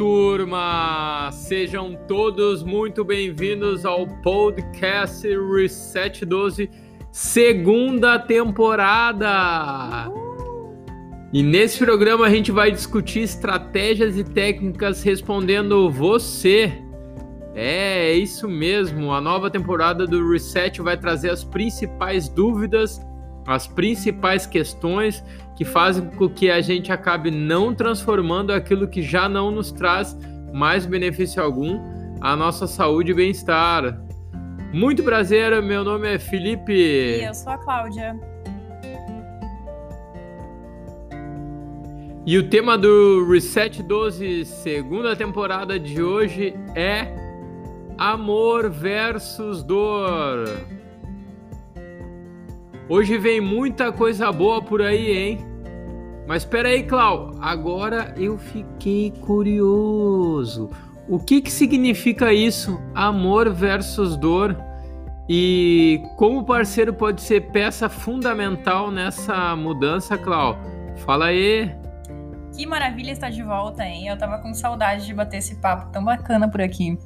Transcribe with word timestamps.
turma! 0.00 1.28
Sejam 1.30 1.94
todos 2.08 2.62
muito 2.62 3.04
bem-vindos 3.04 3.84
ao 3.84 4.06
podcast 4.06 5.28
Reset 5.28 6.24
12, 6.24 6.70
segunda 7.12 8.18
temporada! 8.18 10.10
E 11.30 11.42
nesse 11.42 11.84
programa 11.84 12.24
a 12.24 12.30
gente 12.30 12.50
vai 12.50 12.70
discutir 12.70 13.20
estratégias 13.20 14.16
e 14.16 14.24
técnicas 14.24 15.02
respondendo 15.02 15.90
você. 15.90 16.72
É, 17.54 18.08
é 18.08 18.14
isso 18.14 18.48
mesmo, 18.48 19.12
a 19.12 19.20
nova 19.20 19.50
temporada 19.50 20.06
do 20.06 20.30
Reset 20.30 20.80
vai 20.80 20.96
trazer 20.96 21.28
as 21.28 21.44
principais 21.44 22.26
dúvidas, 22.26 22.98
as 23.46 23.66
principais 23.66 24.46
questões 24.46 25.24
que 25.56 25.64
fazem 25.64 26.08
com 26.10 26.28
que 26.28 26.50
a 26.50 26.60
gente 26.60 26.90
acabe 26.92 27.30
não 27.30 27.74
transformando 27.74 28.52
aquilo 28.52 28.88
que 28.88 29.02
já 29.02 29.28
não 29.28 29.50
nos 29.50 29.70
traz 29.70 30.16
mais 30.52 30.86
benefício 30.86 31.42
algum 31.42 31.78
a 32.20 32.36
nossa 32.36 32.66
saúde 32.66 33.12
e 33.12 33.14
bem-estar. 33.14 34.00
Muito 34.72 35.02
prazer, 35.02 35.60
meu 35.62 35.82
nome 35.82 36.14
é 36.14 36.18
Felipe. 36.18 36.72
E 36.72 37.24
eu 37.24 37.34
sou 37.34 37.52
a 37.52 37.58
Cláudia. 37.58 38.18
E 42.26 42.36
o 42.36 42.48
tema 42.48 42.76
do 42.76 43.26
Reset 43.28 43.82
12, 43.82 44.44
segunda 44.44 45.16
temporada 45.16 45.80
de 45.80 46.02
hoje 46.02 46.54
é 46.76 47.08
Amor 47.96 48.70
versus 48.70 49.62
Dor. 49.62 50.44
Hoje 52.90 53.16
vem 53.18 53.40
muita 53.40 53.92
coisa 53.92 54.32
boa 54.32 54.60
por 54.60 54.82
aí, 54.82 55.16
hein? 55.16 55.38
Mas 56.26 56.42
espera 56.42 56.70
aí, 56.70 56.82
Clau. 56.82 57.36
Agora 57.40 58.12
eu 58.18 58.36
fiquei 58.36 59.12
curioso. 59.12 60.68
O 61.08 61.16
que, 61.20 61.40
que 61.40 61.52
significa 61.52 62.32
isso? 62.32 62.82
Amor 62.92 63.48
versus 63.54 64.16
dor? 64.16 64.56
E 65.28 66.02
como 66.16 66.40
o 66.40 66.44
parceiro 66.44 66.92
pode 66.92 67.20
ser 67.20 67.52
peça 67.52 67.88
fundamental 67.88 68.90
nessa 68.90 69.54
mudança, 69.54 70.18
Clau? 70.18 70.58
Fala 71.06 71.26
aí. 71.26 71.72
Que 72.56 72.66
maravilha 72.66 73.12
estar 73.12 73.30
de 73.30 73.44
volta, 73.44 73.84
hein? 73.84 74.08
Eu 74.08 74.18
tava 74.18 74.38
com 74.38 74.52
saudade 74.52 75.06
de 75.06 75.14
bater 75.14 75.36
esse 75.36 75.54
papo 75.60 75.92
tão 75.92 76.04
bacana 76.04 76.50
por 76.50 76.60
aqui. 76.60 76.98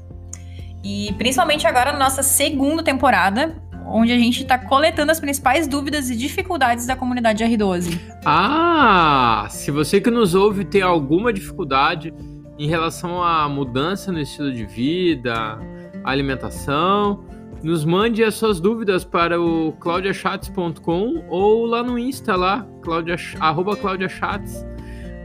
E 0.82 1.12
principalmente 1.18 1.66
agora 1.66 1.92
na 1.92 1.98
nossa 1.98 2.22
segunda 2.22 2.82
temporada, 2.82 3.56
onde 3.86 4.12
a 4.12 4.18
gente 4.18 4.42
está 4.42 4.58
coletando 4.58 5.12
as 5.12 5.20
principais 5.20 5.66
dúvidas 5.66 6.10
e 6.10 6.16
dificuldades 6.16 6.86
da 6.86 6.96
comunidade 6.96 7.44
R12. 7.44 7.98
Ah, 8.24 9.46
se 9.50 9.70
você 9.70 10.00
que 10.00 10.10
nos 10.10 10.34
ouve 10.34 10.64
tem 10.64 10.82
alguma 10.82 11.32
dificuldade 11.32 12.12
em 12.58 12.68
relação 12.68 13.22
à 13.22 13.48
mudança 13.48 14.12
no 14.12 14.20
estilo 14.20 14.52
de 14.52 14.64
vida, 14.64 15.58
alimentação, 16.04 17.24
nos 17.62 17.84
mande 17.84 18.22
as 18.22 18.34
suas 18.34 18.60
dúvidas 18.60 19.04
para 19.04 19.40
o 19.40 19.72
claudiachats.com 19.80 21.24
ou 21.28 21.64
lá 21.64 21.82
no 21.82 21.98
Insta 21.98 22.36
lá, 22.36 22.66
claudia, 22.82 23.16
arroba 23.40 23.74
claudiachats. 23.74 24.64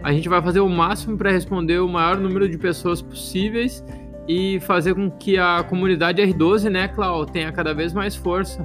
A 0.02 0.14
gente 0.14 0.30
vai 0.30 0.42
fazer 0.42 0.62
o 0.62 0.70
máximo 0.70 1.18
para 1.18 1.32
responder 1.32 1.80
o 1.80 1.88
maior 1.88 2.18
número 2.18 2.48
de 2.48 2.58
pessoas 2.58 3.02
possíveis 3.02 3.84
e 4.30 4.60
fazer 4.60 4.94
com 4.94 5.10
que 5.10 5.40
a 5.40 5.64
comunidade 5.64 6.22
R12, 6.22 6.70
né, 6.70 6.88
Clau, 6.88 7.26
tenha 7.26 7.52
cada 7.52 7.74
vez 7.74 7.94
mais 7.94 8.16
força. 8.16 8.64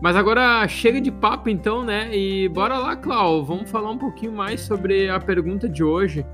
Mas 0.00 0.16
agora 0.16 0.66
chega 0.66 1.02
de 1.02 1.12
papo 1.12 1.50
então, 1.50 1.84
né? 1.84 2.16
E 2.16 2.48
bora 2.48 2.78
lá, 2.78 2.96
Clau, 2.96 3.44
vamos 3.44 3.70
falar 3.70 3.90
um 3.90 3.98
pouquinho 3.98 4.32
mais 4.32 4.62
sobre 4.62 5.10
a 5.10 5.20
pergunta 5.20 5.68
de 5.68 5.84
hoje. 5.84 6.24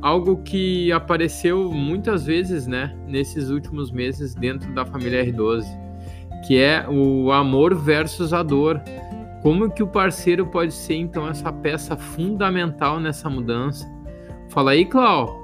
Algo 0.00 0.38
que 0.42 0.90
apareceu 0.90 1.70
muitas 1.70 2.24
vezes, 2.24 2.66
né, 2.66 2.96
nesses 3.06 3.50
últimos 3.50 3.90
meses 3.90 4.34
dentro 4.34 4.72
da 4.72 4.86
família 4.86 5.22
R12, 5.22 5.66
que 6.46 6.58
é 6.58 6.86
o 6.88 7.30
amor 7.30 7.74
versus 7.74 8.32
a 8.32 8.42
dor. 8.42 8.80
Como 9.42 9.70
que 9.70 9.82
o 9.82 9.86
parceiro 9.86 10.46
pode 10.46 10.72
ser 10.72 10.94
então 10.94 11.28
essa 11.28 11.52
peça 11.52 11.94
fundamental 11.94 12.98
nessa 12.98 13.28
mudança? 13.28 13.86
Fala 14.48 14.70
aí, 14.70 14.86
Clau. 14.86 15.39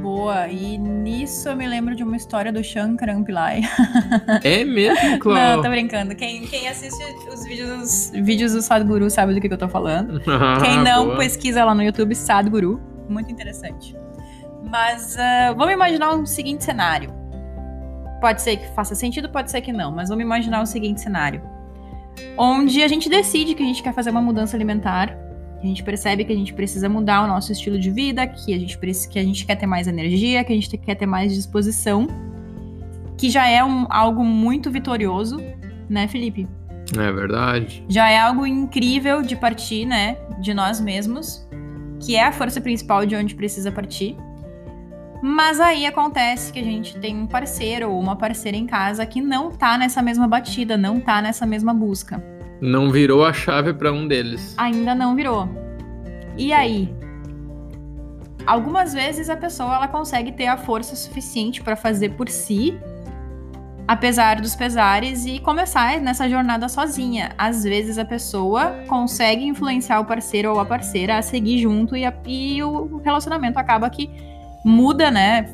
Boa, 0.00 0.48
e 0.48 0.78
nisso 0.78 1.48
eu 1.48 1.56
me 1.56 1.66
lembro 1.66 1.94
de 1.94 2.02
uma 2.02 2.16
história 2.16 2.52
do 2.52 2.62
Shankar 2.62 3.22
Pillai. 3.24 3.62
É 4.42 4.64
mesmo, 4.64 5.18
Cláudio? 5.18 5.56
Não, 5.56 5.62
tô 5.62 5.68
brincando. 5.68 6.14
Quem, 6.14 6.42
quem 6.42 6.68
assiste 6.68 7.02
os 7.28 7.44
vídeos, 7.44 8.10
vídeos 8.14 8.52
do 8.52 8.62
Sadhguru 8.62 9.08
sabe 9.10 9.34
do 9.34 9.40
que, 9.40 9.48
que 9.48 9.54
eu 9.54 9.58
tô 9.58 9.68
falando. 9.68 10.20
Ah, 10.32 10.58
quem 10.60 10.78
não, 10.78 11.06
boa. 11.06 11.18
pesquisa 11.18 11.64
lá 11.64 11.74
no 11.74 11.82
YouTube 11.82 12.14
Sadhguru. 12.14 12.80
Muito 13.08 13.30
interessante. 13.30 13.94
Mas 14.62 15.14
uh, 15.14 15.54
vamos 15.56 15.72
imaginar 15.72 16.14
um 16.14 16.24
seguinte 16.24 16.64
cenário. 16.64 17.12
Pode 18.20 18.40
ser 18.40 18.56
que 18.56 18.66
faça 18.74 18.94
sentido, 18.94 19.28
pode 19.28 19.50
ser 19.50 19.60
que 19.60 19.72
não, 19.72 19.92
mas 19.92 20.08
vamos 20.08 20.24
imaginar 20.24 20.62
o 20.62 20.66
seguinte 20.66 21.00
cenário. 21.00 21.42
Onde 22.36 22.82
a 22.82 22.88
gente 22.88 23.08
decide 23.08 23.54
que 23.54 23.62
a 23.62 23.66
gente 23.66 23.82
quer 23.82 23.92
fazer 23.92 24.10
uma 24.10 24.22
mudança 24.22 24.56
alimentar 24.56 25.16
a 25.62 25.66
gente 25.66 25.82
percebe 25.84 26.24
que 26.24 26.32
a 26.32 26.36
gente 26.36 26.52
precisa 26.52 26.88
mudar 26.88 27.22
o 27.22 27.28
nosso 27.28 27.52
estilo 27.52 27.78
de 27.78 27.90
vida, 27.90 28.26
que 28.26 28.52
a 28.52 28.58
gente, 28.58 28.76
que 29.08 29.18
a 29.18 29.22
gente 29.22 29.46
quer 29.46 29.54
ter 29.54 29.66
mais 29.66 29.86
energia, 29.86 30.42
que 30.42 30.52
a 30.52 30.56
gente 30.56 30.76
quer 30.76 30.96
ter 30.96 31.06
mais 31.06 31.32
disposição, 31.34 32.08
que 33.16 33.30
já 33.30 33.46
é 33.46 33.62
um, 33.62 33.86
algo 33.88 34.24
muito 34.24 34.70
vitorioso, 34.70 35.40
né, 35.88 36.08
Felipe? 36.08 36.48
É 36.98 37.12
verdade. 37.12 37.84
Já 37.88 38.10
é 38.10 38.18
algo 38.18 38.44
incrível 38.44 39.22
de 39.22 39.36
partir, 39.36 39.86
né, 39.86 40.16
de 40.40 40.52
nós 40.52 40.80
mesmos, 40.80 41.48
que 42.00 42.16
é 42.16 42.24
a 42.24 42.32
força 42.32 42.60
principal 42.60 43.06
de 43.06 43.14
onde 43.14 43.36
precisa 43.36 43.70
partir. 43.70 44.16
Mas 45.22 45.60
aí 45.60 45.86
acontece 45.86 46.52
que 46.52 46.58
a 46.58 46.64
gente 46.64 46.98
tem 46.98 47.16
um 47.16 47.28
parceiro 47.28 47.92
ou 47.92 48.00
uma 48.00 48.16
parceira 48.16 48.56
em 48.56 48.66
casa 48.66 49.06
que 49.06 49.20
não 49.20 49.52
tá 49.52 49.78
nessa 49.78 50.02
mesma 50.02 50.26
batida, 50.26 50.76
não 50.76 50.98
tá 50.98 51.22
nessa 51.22 51.46
mesma 51.46 51.72
busca. 51.72 52.31
Não 52.62 52.92
virou 52.92 53.24
a 53.24 53.32
chave 53.32 53.74
para 53.74 53.92
um 53.92 54.06
deles. 54.06 54.54
Ainda 54.56 54.94
não 54.94 55.16
virou. 55.16 55.48
E 56.38 56.52
aí? 56.52 56.94
Algumas 58.46 58.92
vezes 58.92 59.28
a 59.28 59.36
pessoa 59.36 59.74
ela 59.74 59.88
consegue 59.88 60.30
ter 60.30 60.46
a 60.46 60.56
força 60.56 60.94
suficiente 60.94 61.60
para 61.60 61.74
fazer 61.74 62.10
por 62.10 62.28
si, 62.28 62.78
apesar 63.88 64.40
dos 64.40 64.54
pesares 64.54 65.26
e 65.26 65.40
começar 65.40 66.00
nessa 66.00 66.28
jornada 66.28 66.68
sozinha. 66.68 67.32
Às 67.36 67.64
vezes 67.64 67.98
a 67.98 68.04
pessoa 68.04 68.84
consegue 68.86 69.44
influenciar 69.44 69.98
o 69.98 70.04
parceiro 70.04 70.52
ou 70.52 70.60
a 70.60 70.64
parceira 70.64 71.18
a 71.18 71.22
seguir 71.22 71.58
junto 71.58 71.96
e, 71.96 72.04
a, 72.04 72.14
e 72.24 72.62
o 72.62 72.98
relacionamento 72.98 73.58
acaba 73.58 73.90
que 73.90 74.08
muda, 74.64 75.10
né? 75.10 75.46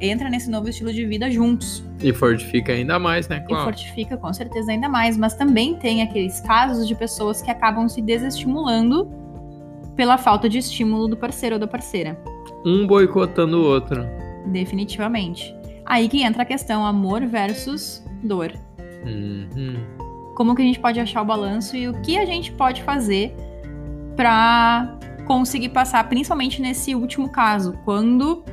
Entra 0.00 0.28
nesse 0.28 0.50
novo 0.50 0.68
estilo 0.68 0.92
de 0.92 1.04
vida 1.06 1.30
juntos. 1.30 1.84
E 2.02 2.12
fortifica 2.12 2.72
ainda 2.72 2.98
mais, 2.98 3.28
né? 3.28 3.40
Claro. 3.40 3.62
E 3.62 3.64
fortifica 3.64 4.16
com 4.16 4.32
certeza 4.32 4.72
ainda 4.72 4.88
mais. 4.88 5.16
Mas 5.16 5.34
também 5.34 5.76
tem 5.76 6.02
aqueles 6.02 6.40
casos 6.40 6.86
de 6.86 6.94
pessoas 6.94 7.40
que 7.40 7.50
acabam 7.50 7.88
se 7.88 8.02
desestimulando 8.02 9.10
pela 9.94 10.18
falta 10.18 10.48
de 10.48 10.58
estímulo 10.58 11.08
do 11.08 11.16
parceiro 11.16 11.56
ou 11.56 11.60
da 11.60 11.66
parceira. 11.66 12.20
Um 12.64 12.86
boicotando 12.86 13.58
o 13.58 13.64
outro. 13.64 14.04
Definitivamente. 14.46 15.54
Aí 15.84 16.08
que 16.08 16.22
entra 16.22 16.42
a 16.42 16.46
questão 16.46 16.84
amor 16.84 17.24
versus 17.26 18.04
dor. 18.22 18.52
Uhum. 19.04 19.76
Como 20.34 20.54
que 20.54 20.62
a 20.62 20.64
gente 20.64 20.78
pode 20.78 21.00
achar 21.00 21.22
o 21.22 21.24
balanço 21.24 21.76
e 21.76 21.88
o 21.88 21.94
que 22.02 22.18
a 22.18 22.26
gente 22.26 22.52
pode 22.52 22.82
fazer 22.82 23.34
para 24.16 24.98
conseguir 25.26 25.70
passar, 25.70 26.08
principalmente 26.08 26.60
nesse 26.60 26.94
último 26.94 27.28
caso, 27.28 27.78
quando 27.84 28.44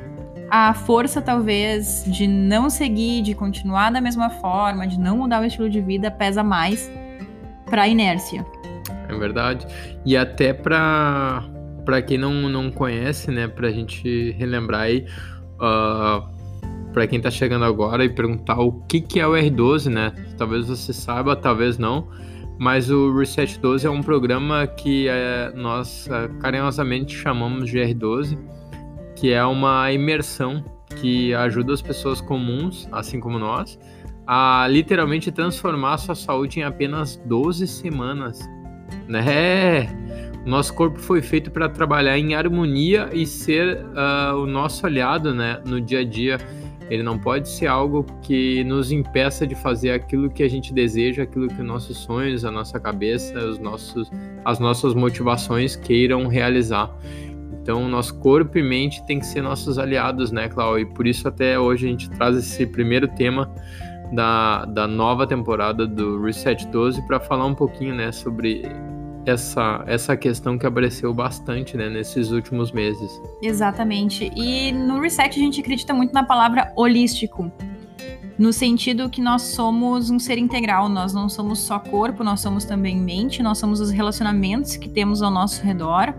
a 0.49 0.73
força, 0.73 1.21
talvez, 1.21 2.03
de 2.07 2.27
não 2.27 2.69
seguir, 2.69 3.21
de 3.21 3.33
continuar 3.33 3.91
da 3.91 4.01
mesma 4.01 4.29
forma, 4.29 4.87
de 4.87 4.99
não 4.99 5.17
mudar 5.17 5.41
o 5.41 5.45
estilo 5.45 5.69
de 5.69 5.81
vida, 5.81 6.11
pesa 6.11 6.43
mais 6.43 6.91
para 7.65 7.83
a 7.83 7.87
inércia. 7.87 8.45
É 9.09 9.15
verdade. 9.15 9.65
E 10.05 10.15
até 10.15 10.53
para 10.53 11.43
para 11.85 12.01
quem 12.01 12.17
não, 12.17 12.47
não 12.47 12.71
conhece, 12.71 13.29
né, 13.29 13.45
para 13.45 13.67
a 13.67 13.71
gente 13.71 14.31
relembrar 14.31 14.83
aí, 14.83 15.05
uh, 15.59 15.65
ah, 15.65 16.29
para 16.93 17.05
quem 17.07 17.17
está 17.17 17.29
chegando 17.29 17.65
agora 17.65 18.05
e 18.05 18.09
perguntar 18.09 18.59
o 18.59 18.71
que, 18.83 19.01
que 19.01 19.19
é 19.19 19.27
o 19.27 19.31
R12, 19.31 19.89
né? 19.89 20.13
Talvez 20.37 20.67
você 20.67 20.93
saiba, 20.93 21.35
talvez 21.35 21.77
não. 21.77 22.07
Mas 22.59 22.89
o 22.89 23.17
Reset 23.17 23.59
12 23.59 23.85
é 23.85 23.89
um 23.89 24.01
programa 24.01 24.67
que 24.67 25.07
é, 25.09 25.51
nós 25.55 26.07
é, 26.07 26.29
carinhosamente 26.39 27.15
chamamos 27.15 27.69
de 27.69 27.79
R12 27.79 28.37
que 29.15 29.31
é 29.31 29.43
uma 29.43 29.91
imersão 29.91 30.63
que 30.95 31.33
ajuda 31.33 31.73
as 31.73 31.81
pessoas 31.81 32.21
comuns, 32.21 32.87
assim 32.91 33.19
como 33.19 33.39
nós, 33.39 33.79
a 34.25 34.67
literalmente 34.69 35.31
transformar 35.31 35.93
a 35.93 35.97
sua 35.97 36.15
saúde 36.15 36.59
em 36.59 36.63
apenas 36.63 37.17
12 37.25 37.67
semanas. 37.67 38.39
Né? 39.07 39.87
Nosso 40.45 40.73
corpo 40.73 40.99
foi 40.99 41.21
feito 41.21 41.51
para 41.51 41.69
trabalhar 41.69 42.17
em 42.17 42.35
harmonia 42.35 43.09
e 43.13 43.25
ser 43.25 43.77
uh, 43.77 44.37
o 44.37 44.45
nosso 44.45 44.85
aliado 44.85 45.33
né, 45.33 45.61
no 45.65 45.79
dia 45.79 45.99
a 45.99 46.03
dia. 46.03 46.37
Ele 46.89 47.01
não 47.01 47.17
pode 47.17 47.47
ser 47.49 47.67
algo 47.67 48.05
que 48.21 48.63
nos 48.65 48.91
impeça 48.91 49.47
de 49.47 49.55
fazer 49.55 49.91
aquilo 49.91 50.29
que 50.29 50.43
a 50.43 50.49
gente 50.49 50.73
deseja, 50.73 51.23
aquilo 51.23 51.47
que 51.47 51.61
nossos 51.63 51.97
sonhos, 51.97 52.43
a 52.43 52.51
nossa 52.51 52.77
cabeça, 52.79 53.39
os 53.39 53.57
nossos, 53.57 54.11
as 54.43 54.59
nossas 54.59 54.93
motivações 54.93 55.77
queiram 55.77 56.27
realizar. 56.27 56.93
Então, 57.63 57.87
nosso 57.87 58.19
corpo 58.19 58.57
e 58.57 58.61
mente 58.61 59.01
tem 59.05 59.19
que 59.19 59.25
ser 59.25 59.41
nossos 59.41 59.79
aliados, 59.79 60.33
né, 60.33 60.49
Cláudio? 60.49 60.85
E 60.85 60.93
por 60.93 61.07
isso 61.07 61.25
até 61.29 61.57
hoje 61.57 61.87
a 61.87 61.89
gente 61.89 62.09
traz 62.09 62.35
esse 62.35 62.65
primeiro 62.67 63.07
tema 63.07 63.49
da, 64.11 64.65
da 64.65 64.85
nova 64.85 65.25
temporada 65.25 65.87
do 65.87 66.21
Reset 66.21 66.67
12 66.67 67.01
para 67.07 67.21
falar 67.21 67.45
um 67.45 67.55
pouquinho, 67.55 67.95
né, 67.95 68.11
sobre 68.11 68.63
essa, 69.25 69.81
essa 69.87 70.17
questão 70.17 70.57
que 70.57 70.65
apareceu 70.65 71.13
bastante, 71.13 71.77
né, 71.77 71.89
nesses 71.89 72.31
últimos 72.31 72.73
meses. 72.73 73.09
Exatamente. 73.41 74.29
E 74.35 74.73
no 74.73 74.99
Reset 74.99 75.29
a 75.29 75.41
gente 75.41 75.61
acredita 75.61 75.93
muito 75.93 76.13
na 76.13 76.23
palavra 76.23 76.69
holístico. 76.75 77.49
No 78.37 78.51
sentido 78.51 79.09
que 79.09 79.21
nós 79.21 79.41
somos 79.41 80.09
um 80.09 80.19
ser 80.19 80.37
integral, 80.37 80.89
nós 80.89 81.13
não 81.13 81.29
somos 81.29 81.59
só 81.59 81.79
corpo, 81.79 82.25
nós 82.25 82.41
somos 82.41 82.65
também 82.65 82.97
mente, 82.97 83.41
nós 83.41 83.57
somos 83.57 83.79
os 83.79 83.89
relacionamentos 83.89 84.75
que 84.75 84.89
temos 84.89 85.21
ao 85.21 85.31
nosso 85.31 85.63
redor, 85.63 86.13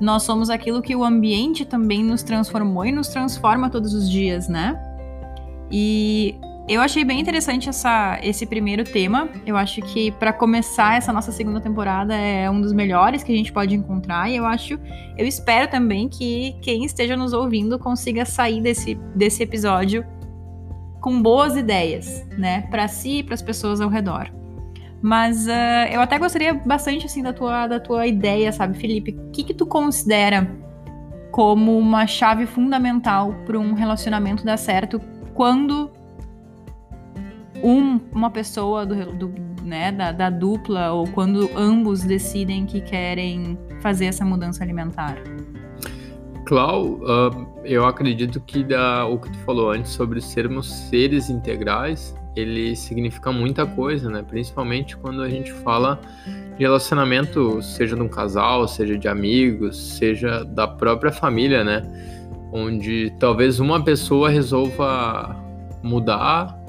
nós 0.00 0.22
somos 0.22 0.50
aquilo 0.50 0.82
que 0.82 0.94
o 0.94 1.04
ambiente 1.04 1.64
também 1.64 2.02
nos 2.02 2.22
transformou 2.22 2.84
e 2.84 2.92
nos 2.92 3.08
transforma 3.08 3.70
todos 3.70 3.94
os 3.94 4.10
dias, 4.10 4.48
né? 4.48 4.78
E 5.70 6.34
eu 6.66 6.80
achei 6.80 7.04
bem 7.04 7.20
interessante 7.20 7.68
essa, 7.68 8.18
esse 8.22 8.46
primeiro 8.46 8.84
tema. 8.84 9.28
Eu 9.46 9.56
acho 9.56 9.82
que 9.82 10.10
para 10.12 10.32
começar 10.32 10.96
essa 10.96 11.12
nossa 11.12 11.30
segunda 11.30 11.60
temporada 11.60 12.14
é 12.14 12.50
um 12.50 12.60
dos 12.60 12.72
melhores 12.72 13.22
que 13.22 13.32
a 13.32 13.36
gente 13.36 13.52
pode 13.52 13.74
encontrar. 13.74 14.30
E 14.30 14.36
eu 14.36 14.46
acho, 14.46 14.78
eu 15.16 15.26
espero 15.26 15.70
também 15.70 16.08
que 16.08 16.56
quem 16.62 16.84
esteja 16.84 17.16
nos 17.16 17.32
ouvindo 17.32 17.78
consiga 17.78 18.24
sair 18.24 18.62
desse, 18.62 18.94
desse 19.14 19.42
episódio 19.42 20.04
com 21.00 21.20
boas 21.20 21.54
ideias, 21.54 22.26
né, 22.38 22.62
para 22.70 22.88
si 22.88 23.18
e 23.18 23.22
para 23.22 23.34
as 23.34 23.42
pessoas 23.42 23.82
ao 23.82 23.90
redor. 23.90 24.32
Mas 25.04 25.46
uh, 25.46 25.92
eu 25.92 26.00
até 26.00 26.18
gostaria 26.18 26.54
bastante 26.54 27.04
assim 27.04 27.22
da 27.22 27.30
tua, 27.30 27.66
da 27.66 27.78
tua 27.78 28.06
ideia, 28.06 28.50
sabe, 28.50 28.78
Felipe? 28.78 29.10
O 29.10 29.30
que 29.32 29.44
que 29.44 29.52
tu 29.52 29.66
considera 29.66 30.50
como 31.30 31.78
uma 31.78 32.06
chave 32.06 32.46
fundamental 32.46 33.34
para 33.44 33.58
um 33.58 33.74
relacionamento 33.74 34.46
dar 34.46 34.56
certo 34.56 34.98
quando 35.34 35.90
um, 37.62 38.00
uma 38.14 38.30
pessoa 38.30 38.86
do, 38.86 39.12
do 39.12 39.34
né, 39.62 39.92
da, 39.92 40.10
da, 40.10 40.30
dupla 40.30 40.92
ou 40.92 41.06
quando 41.08 41.50
ambos 41.54 42.02
decidem 42.02 42.64
que 42.64 42.80
querem 42.80 43.58
fazer 43.82 44.06
essa 44.06 44.24
mudança 44.24 44.64
alimentar? 44.64 45.18
Clau, 46.46 46.94
uh, 47.02 47.46
eu 47.62 47.84
acredito 47.84 48.40
que 48.40 48.64
da, 48.64 49.04
o 49.04 49.18
que 49.18 49.30
tu 49.30 49.38
falou 49.40 49.70
antes 49.70 49.92
sobre 49.92 50.18
sermos 50.22 50.72
seres 50.88 51.28
integrais, 51.28 52.14
ele 52.36 52.74
significa 52.74 53.32
muita 53.32 53.66
coisa, 53.66 54.10
né? 54.10 54.24
Principalmente 54.26 54.96
quando 54.96 55.22
a 55.22 55.28
gente 55.28 55.52
fala 55.52 56.00
de 56.56 56.62
relacionamento, 56.62 57.62
seja 57.62 57.96
de 57.96 58.02
um 58.02 58.08
casal, 58.08 58.66
seja 58.66 58.98
de 58.98 59.08
amigos, 59.08 59.76
seja 59.76 60.44
da 60.44 60.66
própria 60.66 61.12
família, 61.12 61.62
né? 61.64 61.82
Onde 62.52 63.12
talvez 63.18 63.60
uma 63.60 63.82
pessoa 63.82 64.28
resolva 64.28 65.36
mudar 65.82 66.64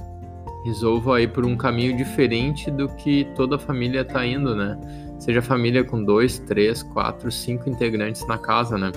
resolva 0.65 1.21
ir 1.21 1.27
por 1.27 1.45
um 1.45 1.55
caminho 1.55 1.95
diferente 1.95 2.71
do 2.71 2.89
que 2.89 3.23
toda 3.35 3.55
a 3.55 3.59
família 3.59 4.01
está 4.01 4.25
indo, 4.25 4.55
né? 4.55 4.75
Seja 5.19 5.39
família 5.39 5.83
com 5.83 6.03
dois, 6.03 6.39
três, 6.39 6.81
quatro, 6.81 7.31
cinco 7.31 7.69
integrantes 7.69 8.27
na 8.27 8.39
casa, 8.39 8.75
né? 8.75 8.91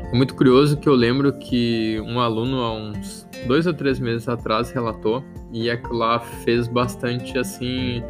É 0.00 0.16
muito 0.16 0.36
curioso 0.36 0.76
que 0.76 0.88
eu 0.88 0.94
lembro 0.94 1.32
que 1.38 2.00
um 2.06 2.20
aluno 2.20 2.62
há 2.62 2.72
uns 2.72 3.23
dois 3.44 3.66
ou 3.66 3.74
três 3.74 3.98
meses 3.98 4.28
atrás 4.28 4.70
relatou 4.70 5.24
e 5.52 5.70
aquilo 5.70 5.94
lá 5.98 6.20
fez 6.20 6.66
bastante 6.68 7.38
assim 7.38 8.02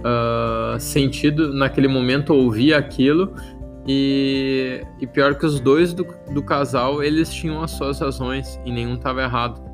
uh, 0.00 0.78
sentido 0.78 1.52
naquele 1.52 1.88
momento 1.88 2.34
ouvir 2.34 2.74
aquilo 2.74 3.34
e, 3.86 4.82
e 5.00 5.06
pior 5.06 5.34
que 5.34 5.46
os 5.46 5.60
dois 5.60 5.92
do, 5.92 6.06
do 6.32 6.42
casal 6.42 7.02
eles 7.02 7.32
tinham 7.32 7.62
as 7.62 7.70
suas 7.72 8.00
razões 8.00 8.60
e 8.64 8.70
nenhum 8.70 8.94
estava 8.94 9.22
errado 9.22 9.68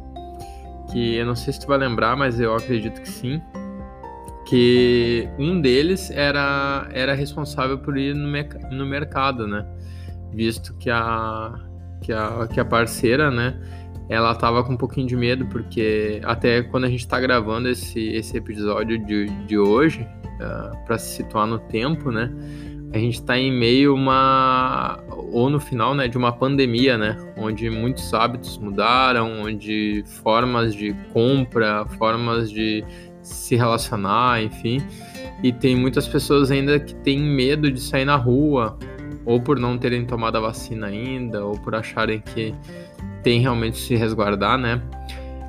que 0.95 1.17
eu 1.17 1.27
não 1.27 1.35
sei 1.35 1.53
se 1.53 1.61
tu 1.61 1.67
vai 1.67 1.79
lembrar, 1.79 2.17
mas 2.17 2.39
eu 2.39 2.55
acredito 2.55 3.01
que 3.01 3.09
sim, 3.09 3.43
que 4.47 5.29
um 5.37 5.61
deles 5.61 6.09
era, 6.11 6.87
era 6.93 7.15
responsável 7.15 7.79
por 7.79 7.99
ir 7.99 8.15
no, 8.15 8.31
no 8.71 8.87
mercado, 8.87 9.47
né? 9.49 9.67
Visto 10.33 10.73
que 10.75 10.89
a, 10.89 11.53
que 12.01 12.13
a, 12.13 12.47
que 12.47 12.61
a 12.61 12.65
parceira, 12.65 13.29
né? 13.29 13.61
Ela 14.09 14.35
tava 14.35 14.63
com 14.63 14.75
um 14.75 14.77
pouquinho 14.77 15.07
de 15.07 15.17
medo, 15.17 15.47
porque 15.47 16.21
até 16.25 16.63
quando 16.63 16.85
a 16.85 16.91
gente 16.91 17.07
tá 17.09 17.19
gravando 17.19 17.69
esse, 17.69 18.01
esse 18.09 18.37
episódio 18.37 18.99
de, 18.99 19.27
de 19.47 19.59
hoje, 19.59 20.03
uh, 20.03 20.43
ah, 20.43 20.73
para 20.85 20.99
se 20.99 21.17
situar 21.17 21.47
no 21.47 21.59
tempo, 21.59 22.11
né? 22.11 22.31
a 22.95 22.99
gente 22.99 23.15
está 23.15 23.37
em 23.37 23.51
meio 23.51 23.93
uma 23.93 25.03
ou 25.33 25.51
no 25.51 25.59
final 25.59 25.97
né 25.97 26.07
de 26.07 26.17
uma 26.17 26.31
pandemia 26.31 26.97
né 26.97 27.17
onde 27.37 27.69
muitos 27.69 28.15
hábitos 28.15 28.57
mudaram 28.57 29.43
onde 29.43 30.05
formas 30.23 30.73
de 30.73 30.95
compra 31.13 31.85
formas 31.99 32.49
de 32.49 32.85
se 33.21 33.57
relacionar 33.57 34.41
enfim 34.45 34.81
e 35.43 35.53
tem 35.53 35.75
muitas 35.75 36.07
pessoas 36.07 36.53
ainda 36.53 36.79
que 36.79 36.95
têm 36.95 37.19
medo 37.21 37.69
de 37.69 37.81
sair 37.81 38.05
na 38.05 38.15
rua 38.15 38.79
ou 39.27 39.41
por 39.41 39.59
não 39.59 39.77
terem 39.77 40.05
tomado 40.07 40.37
a 40.37 40.41
vacina 40.41 40.87
ainda 40.87 41.45
ou 41.45 41.59
por 41.59 41.75
acharem 41.75 42.21
que 42.21 42.55
tem 43.25 43.41
realmente 43.41 43.79
se 43.79 43.97
resguardar 43.97 44.57
né 44.57 44.81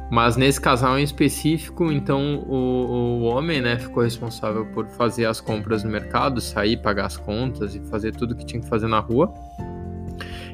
mas 0.10 0.38
nesse 0.38 0.62
casal 0.62 1.00
em 1.00 1.04
específico, 1.04 1.92
então 1.92 2.38
o, 2.48 2.56
o 2.56 3.24
homem 3.24 3.60
né, 3.60 3.77
ficou 3.77 4.04
responsável 4.04 4.66
por 4.68 4.86
fazer 4.88 5.25
as 5.25 5.42
compras 5.42 5.83
no 5.83 5.89
mercado, 5.89 6.39
sair, 6.39 6.77
pagar 6.77 7.07
as 7.07 7.18
contas 7.18 7.75
e 7.75 7.80
fazer 7.89 8.12
tudo 8.12 8.36
que 8.36 8.45
tinha 8.45 8.62
que 8.62 8.69
fazer 8.69 8.88
na 8.88 9.00
rua. 9.00 9.33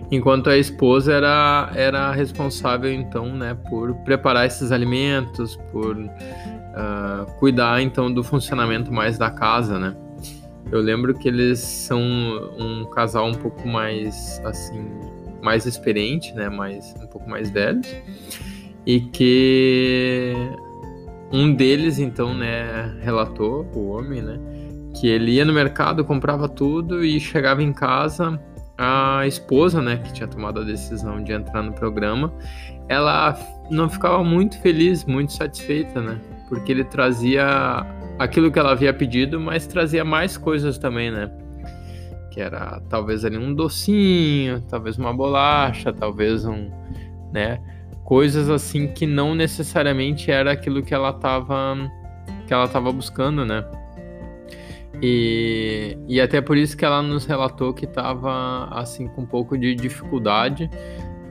Enquanto 0.10 0.50
a 0.50 0.58
esposa 0.58 1.14
era, 1.14 1.72
era 1.76 2.12
responsável 2.12 2.92
então 2.92 3.28
né, 3.28 3.56
por 3.70 3.94
preparar 4.04 4.46
esses 4.46 4.72
alimentos, 4.72 5.58
por 5.72 5.98
uh, 5.98 7.32
cuidar 7.38 7.82
então 7.82 8.12
do 8.12 8.24
funcionamento 8.24 8.92
mais 8.92 9.18
da 9.18 9.30
casa, 9.30 9.78
né? 9.78 9.96
Eu 10.72 10.80
lembro 10.80 11.14
que 11.14 11.28
eles 11.28 11.60
são 11.60 12.02
um 12.58 12.86
casal 12.92 13.28
um 13.28 13.34
pouco 13.34 13.68
mais 13.68 14.42
assim, 14.46 14.86
mais 15.42 15.66
experiente, 15.66 16.34
né, 16.34 16.50
mais 16.50 16.94
um 17.02 17.08
pouco 17.08 17.30
mais 17.30 17.50
velhos 17.50 17.88
e 18.86 19.00
que 19.00 20.34
um 21.32 21.54
deles 21.54 22.00
então 22.00 22.34
né 22.34 22.94
relatou 23.02 23.66
o 23.74 23.90
homem 23.90 24.22
né 24.22 24.40
que 25.00 25.08
ele 25.08 25.34
ia 25.34 25.46
no 25.46 25.54
mercado 25.54 26.04
comprava 26.04 26.50
tudo 26.50 27.04
e 27.04 27.20
chegava 27.20 27.62
em 27.62 27.72
casa 27.72 28.40
a 28.78 29.26
esposa 29.28 29.82
né 29.82 29.98
que 29.98 30.12
tinha 30.14 30.28
tomado 30.28 30.60
a 30.60 30.64
decisão 30.64 31.24
de 31.24 31.32
entrar 31.32 31.62
no 31.62 31.74
programa 31.74 32.34
ela 32.90 33.38
não 33.70 33.90
ficava 33.90 34.24
muito 34.24 34.60
feliz 34.60 35.06
muito 35.06 35.32
satisfeita 35.34 36.02
né 36.02 36.20
porque 36.50 36.72
ele 36.72 36.84
trazia 36.84 37.86
aquilo 38.20 38.52
que 38.52 38.60
ela 38.60 38.72
havia 38.72 38.94
pedido 38.94 39.40
mas 39.40 39.68
trazia 39.68 40.04
mais 40.04 40.38
coisas 40.38 40.78
também 40.78 41.12
né 41.12 41.32
que 42.32 42.42
era 42.42 42.82
talvez 42.90 43.24
ali 43.24 43.38
um 43.38 43.54
docinho 43.54 44.62
talvez 44.70 44.98
uma 44.98 45.14
bolacha 45.14 45.94
talvez 45.94 46.46
um 46.46 46.72
né 47.32 47.62
coisas 48.04 48.50
assim 48.50 48.88
que 48.88 49.06
não 49.06 49.36
necessariamente 49.36 50.32
era 50.32 50.52
aquilo 50.52 50.82
que 50.82 50.94
ela 50.94 51.12
estava 51.12 51.78
que 52.52 52.54
ela 52.54 52.68
tava 52.68 52.92
buscando, 52.92 53.46
né? 53.46 53.64
E, 55.02 55.98
e 56.06 56.20
até 56.20 56.42
por 56.42 56.58
isso 56.58 56.76
que 56.76 56.84
ela 56.84 57.02
nos 57.02 57.26
relatou 57.26 57.74
que 57.74 57.86
estava 57.86 58.66
assim 58.66 59.08
com 59.08 59.22
um 59.22 59.26
pouco 59.26 59.58
de 59.58 59.74
dificuldade 59.74 60.70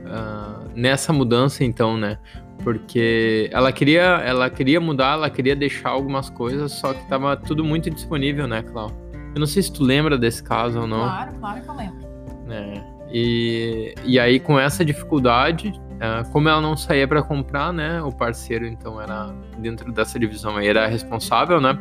uh, 0.05 0.67
nessa 0.75 1.13
mudança, 1.13 1.63
então, 1.63 1.97
né? 1.97 2.17
Porque 2.63 3.47
ela 3.53 3.71
queria, 3.71 4.01
ela 4.01 4.49
queria 4.49 4.81
mudar, 4.81 5.13
ela 5.13 5.29
queria 5.29 5.55
deixar 5.55 5.89
algumas 5.89 6.27
coisas, 6.29 6.71
só 6.71 6.91
que 6.91 7.03
estava 7.03 7.37
tudo 7.37 7.63
muito 7.63 7.91
disponível, 7.91 8.47
né, 8.47 8.63
Clau? 8.63 8.91
Eu 9.33 9.39
não 9.39 9.47
sei 9.47 9.63
se 9.63 9.71
tu 9.71 9.83
lembra 9.83 10.17
desse 10.17 10.43
caso 10.43 10.81
ou 10.81 10.87
não. 10.87 10.99
Claro, 10.99 11.33
claro 11.39 11.61
que 11.61 11.69
eu 11.69 11.75
lembro. 11.75 12.07
É, 12.49 12.83
e, 13.11 13.95
e 14.03 14.19
aí, 14.19 14.39
com 14.39 14.59
essa 14.59 14.83
dificuldade, 14.83 15.73
Uh, 16.01 16.27
como 16.31 16.49
ela 16.49 16.59
não 16.59 16.75
saía 16.75 17.07
para 17.07 17.21
comprar, 17.21 17.71
né? 17.71 18.01
O 18.01 18.11
parceiro, 18.11 18.65
então, 18.65 18.99
era 18.99 19.31
dentro 19.59 19.91
dessa 19.91 20.17
divisão 20.17 20.57
aí, 20.57 20.67
era 20.67 20.87
responsável, 20.87 21.61
né? 21.61 21.77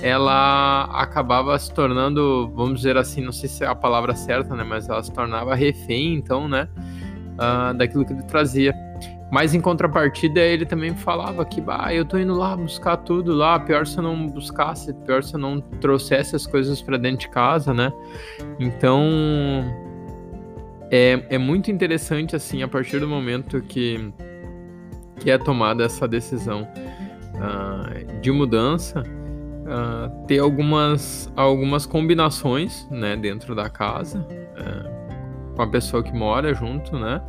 Ela 0.00 0.84
acabava 0.84 1.58
se 1.58 1.72
tornando, 1.74 2.48
vamos 2.54 2.76
dizer 2.76 2.96
assim, 2.96 3.22
não 3.22 3.32
sei 3.32 3.48
se 3.48 3.64
é 3.64 3.66
a 3.66 3.74
palavra 3.74 4.14
certa, 4.14 4.54
né? 4.54 4.62
Mas 4.62 4.88
ela 4.88 5.02
se 5.02 5.12
tornava 5.12 5.52
refém, 5.56 6.14
então, 6.14 6.46
né? 6.46 6.68
Uh, 7.32 7.74
daquilo 7.74 8.04
que 8.04 8.12
ele 8.12 8.22
trazia. 8.22 8.72
Mas 9.34 9.52
em 9.52 9.60
contrapartida, 9.60 10.38
ele 10.38 10.64
também 10.64 10.94
falava 10.94 11.44
que, 11.44 11.60
bah, 11.60 11.92
eu 11.92 12.04
tô 12.04 12.16
indo 12.16 12.36
lá 12.36 12.56
buscar 12.56 12.98
tudo 12.98 13.34
lá, 13.34 13.58
pior 13.58 13.84
se 13.84 13.98
eu 13.98 14.02
não 14.04 14.28
buscasse, 14.28 14.94
pior 14.94 15.24
se 15.24 15.34
eu 15.34 15.40
não 15.40 15.60
trouxesse 15.60 16.36
as 16.36 16.46
coisas 16.46 16.80
para 16.80 16.96
dentro 16.96 17.18
de 17.18 17.28
casa, 17.30 17.74
né? 17.74 17.92
Então, 18.60 19.02
é, 20.88 21.20
é 21.30 21.36
muito 21.36 21.68
interessante, 21.68 22.36
assim, 22.36 22.62
a 22.62 22.68
partir 22.68 23.00
do 23.00 23.08
momento 23.08 23.60
que, 23.60 24.12
que 25.18 25.32
é 25.32 25.36
tomada 25.36 25.82
essa 25.82 26.06
decisão 26.06 26.68
uh, 27.34 28.20
de 28.20 28.30
mudança, 28.30 29.02
uh, 29.02 30.26
ter 30.28 30.38
algumas, 30.38 31.28
algumas 31.34 31.86
combinações 31.86 32.86
né, 32.88 33.16
dentro 33.16 33.52
da 33.52 33.68
casa. 33.68 34.20
Uh, 34.20 34.94
com 35.54 35.62
a 35.62 35.66
pessoa 35.68 36.02
que 36.02 36.12
mora 36.12 36.52
junto, 36.52 36.98
né? 36.98 37.20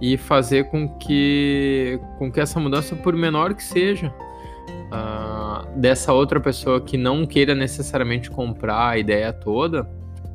E 0.00 0.16
fazer 0.16 0.64
com 0.64 0.88
que, 0.98 2.00
com 2.18 2.30
que 2.30 2.40
essa 2.40 2.58
mudança, 2.60 2.94
por 2.96 3.14
menor 3.14 3.54
que 3.54 3.62
seja, 3.62 4.12
uh, 4.94 5.78
dessa 5.78 6.12
outra 6.12 6.40
pessoa 6.40 6.80
que 6.80 6.96
não 6.96 7.26
queira 7.26 7.54
necessariamente 7.54 8.30
comprar 8.30 8.88
a 8.90 8.98
ideia 8.98 9.32
toda 9.32 9.88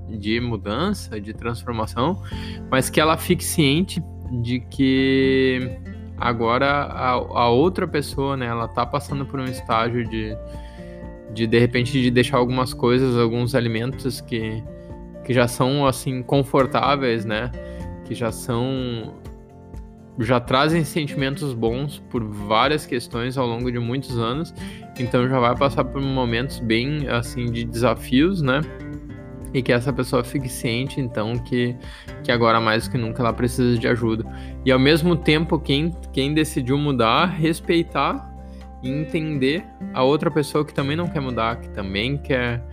de 0.08 0.39
mudança, 0.39 1.20
de 1.22 1.34
transformação, 1.34 2.22
mas 2.70 2.89
que 2.89 3.00
ela 3.00 3.18
fique 3.18 3.44
ciente 3.44 4.01
de 4.42 4.60
que 4.60 5.78
agora 6.18 6.68
a, 6.68 7.12
a 7.12 7.50
outra 7.50 7.88
pessoa, 7.88 8.36
né, 8.36 8.48
ela 8.48 8.68
tá 8.68 8.86
passando 8.86 9.25
por 9.25 9.39
um 9.39 9.46
estágio 9.46 10.04
de, 10.08 10.36
de 11.34 11.48
de 11.48 11.60
repente 11.60 11.92
de 11.92 12.12
deixar 12.12 12.38
algumas 12.38 12.74
coisas, 12.74 13.18
alguns 13.18 13.56
alimentos 13.56 14.20
que, 14.20 14.63
que 15.24 15.34
já 15.34 15.48
são 15.48 15.86
assim 15.86 16.22
confortáveis, 16.24 17.24
né, 17.24 17.51
que 18.06 18.16
já 18.16 18.32
são 18.32 19.13
já 20.26 20.40
trazem 20.40 20.84
sentimentos 20.84 21.54
bons 21.54 22.00
por 22.10 22.24
várias 22.24 22.86
questões 22.86 23.38
ao 23.38 23.48
longo 23.48 23.72
de 23.72 23.80
muitos 23.80 24.18
anos, 24.18 24.54
então 25.00 25.28
já 25.28 25.40
vai 25.40 25.56
passar 25.56 25.86
por 25.86 26.02
momentos 26.02 26.60
bem 26.60 27.08
assim 27.08 27.46
de 27.46 27.64
desafios, 27.64 28.42
né? 28.42 28.62
E 29.54 29.64
que 29.64 29.72
essa 29.72 29.92
pessoa 29.92 30.24
fique 30.24 30.48
ciente, 30.48 31.02
então, 31.02 31.34
que, 31.40 31.76
que 32.24 32.32
agora 32.32 32.60
mais 32.60 32.86
do 32.86 32.92
que 32.92 32.98
nunca 32.98 33.24
ela 33.24 33.34
precisa 33.34 33.80
de 33.80 33.88
ajuda. 33.88 34.24
E 34.64 34.72
ao 34.72 34.78
mesmo 34.78 35.16
tempo, 35.16 35.58
quem, 35.58 35.92
quem 36.14 36.34
decidiu 36.36 36.78
mudar, 36.78 37.26
respeitar 37.26 38.30
e 38.84 38.90
entender 38.90 39.66
a 39.94 40.04
outra 40.04 40.30
pessoa 40.30 40.64
que 40.64 40.74
também 40.74 40.96
não 40.96 41.08
quer 41.08 41.20
mudar, 41.20 41.56
que 41.60 41.70
também 41.70 42.16
quer 42.18 42.64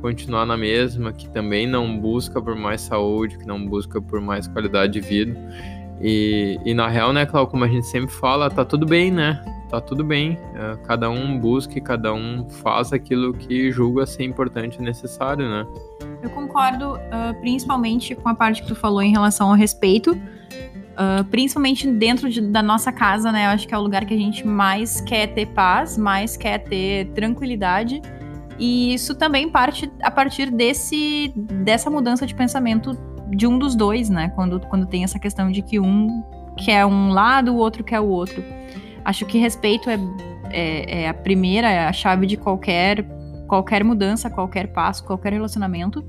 continuar 0.00 0.46
na 0.46 0.56
mesma, 0.56 1.12
que 1.12 1.28
também 1.30 1.66
não 1.66 1.98
busca 1.98 2.40
por 2.42 2.56
mais 2.56 2.80
saúde, 2.80 3.38
que 3.38 3.46
não 3.46 3.64
busca 3.64 4.00
por 4.00 4.20
mais 4.20 4.48
qualidade 4.48 4.94
de 4.94 5.00
vida. 5.00 5.38
E, 6.00 6.58
e 6.64 6.74
na 6.74 6.88
real, 6.88 7.12
né, 7.12 7.24
Cláudio, 7.26 7.50
como 7.50 7.64
a 7.64 7.68
gente 7.68 7.86
sempre 7.86 8.12
fala, 8.12 8.50
tá 8.50 8.64
tudo 8.64 8.86
bem, 8.86 9.10
né? 9.10 9.42
Tá 9.68 9.80
tudo 9.80 10.04
bem. 10.04 10.38
É, 10.54 10.76
cada 10.86 11.08
um 11.08 11.38
busca 11.38 11.78
e 11.78 11.80
cada 11.80 12.12
um 12.12 12.48
faz 12.48 12.92
aquilo 12.92 13.32
que 13.32 13.70
julga 13.70 14.04
ser 14.04 14.24
importante 14.24 14.78
e 14.78 14.82
necessário, 14.82 15.48
né? 15.48 15.66
Eu 16.22 16.28
concordo, 16.30 16.96
uh, 16.96 17.40
principalmente 17.40 18.14
com 18.14 18.28
a 18.28 18.34
parte 18.34 18.62
que 18.62 18.68
tu 18.68 18.74
falou 18.74 19.00
em 19.00 19.10
relação 19.10 19.48
ao 19.48 19.54
respeito. 19.54 20.12
Uh, 20.12 21.24
principalmente 21.30 21.90
dentro 21.90 22.28
de, 22.28 22.42
da 22.42 22.62
nossa 22.62 22.92
casa, 22.92 23.32
né? 23.32 23.46
Eu 23.46 23.50
acho 23.50 23.66
que 23.66 23.74
é 23.74 23.78
o 23.78 23.80
lugar 23.80 24.04
que 24.04 24.12
a 24.12 24.18
gente 24.18 24.46
mais 24.46 25.00
quer 25.00 25.28
ter 25.28 25.46
paz, 25.46 25.96
mais 25.96 26.36
quer 26.36 26.58
ter 26.58 27.06
tranquilidade. 27.14 28.02
E 28.58 28.92
isso 28.92 29.14
também 29.14 29.48
parte 29.48 29.90
a 30.02 30.10
partir 30.10 30.50
desse, 30.50 31.32
dessa 31.34 31.88
mudança 31.88 32.26
de 32.26 32.34
pensamento 32.34 32.94
de 33.34 33.46
um 33.46 33.58
dos 33.58 33.74
dois, 33.74 34.08
né? 34.10 34.30
Quando, 34.34 34.60
quando 34.60 34.86
tem 34.86 35.04
essa 35.04 35.18
questão 35.18 35.50
de 35.50 35.62
que 35.62 35.80
um 35.80 36.22
quer 36.56 36.84
um 36.84 37.10
lado, 37.10 37.52
o 37.52 37.56
outro 37.56 37.82
quer 37.82 38.00
o 38.00 38.06
outro. 38.06 38.42
Acho 39.04 39.24
que 39.26 39.38
respeito 39.38 39.88
é, 39.90 39.98
é, 40.50 41.02
é 41.02 41.08
a 41.08 41.14
primeira, 41.14 41.70
é 41.70 41.86
a 41.86 41.92
chave 41.92 42.26
de 42.26 42.36
qualquer, 42.36 43.04
qualquer 43.48 43.82
mudança, 43.82 44.30
qualquer 44.30 44.68
passo, 44.68 45.04
qualquer 45.04 45.32
relacionamento. 45.32 46.04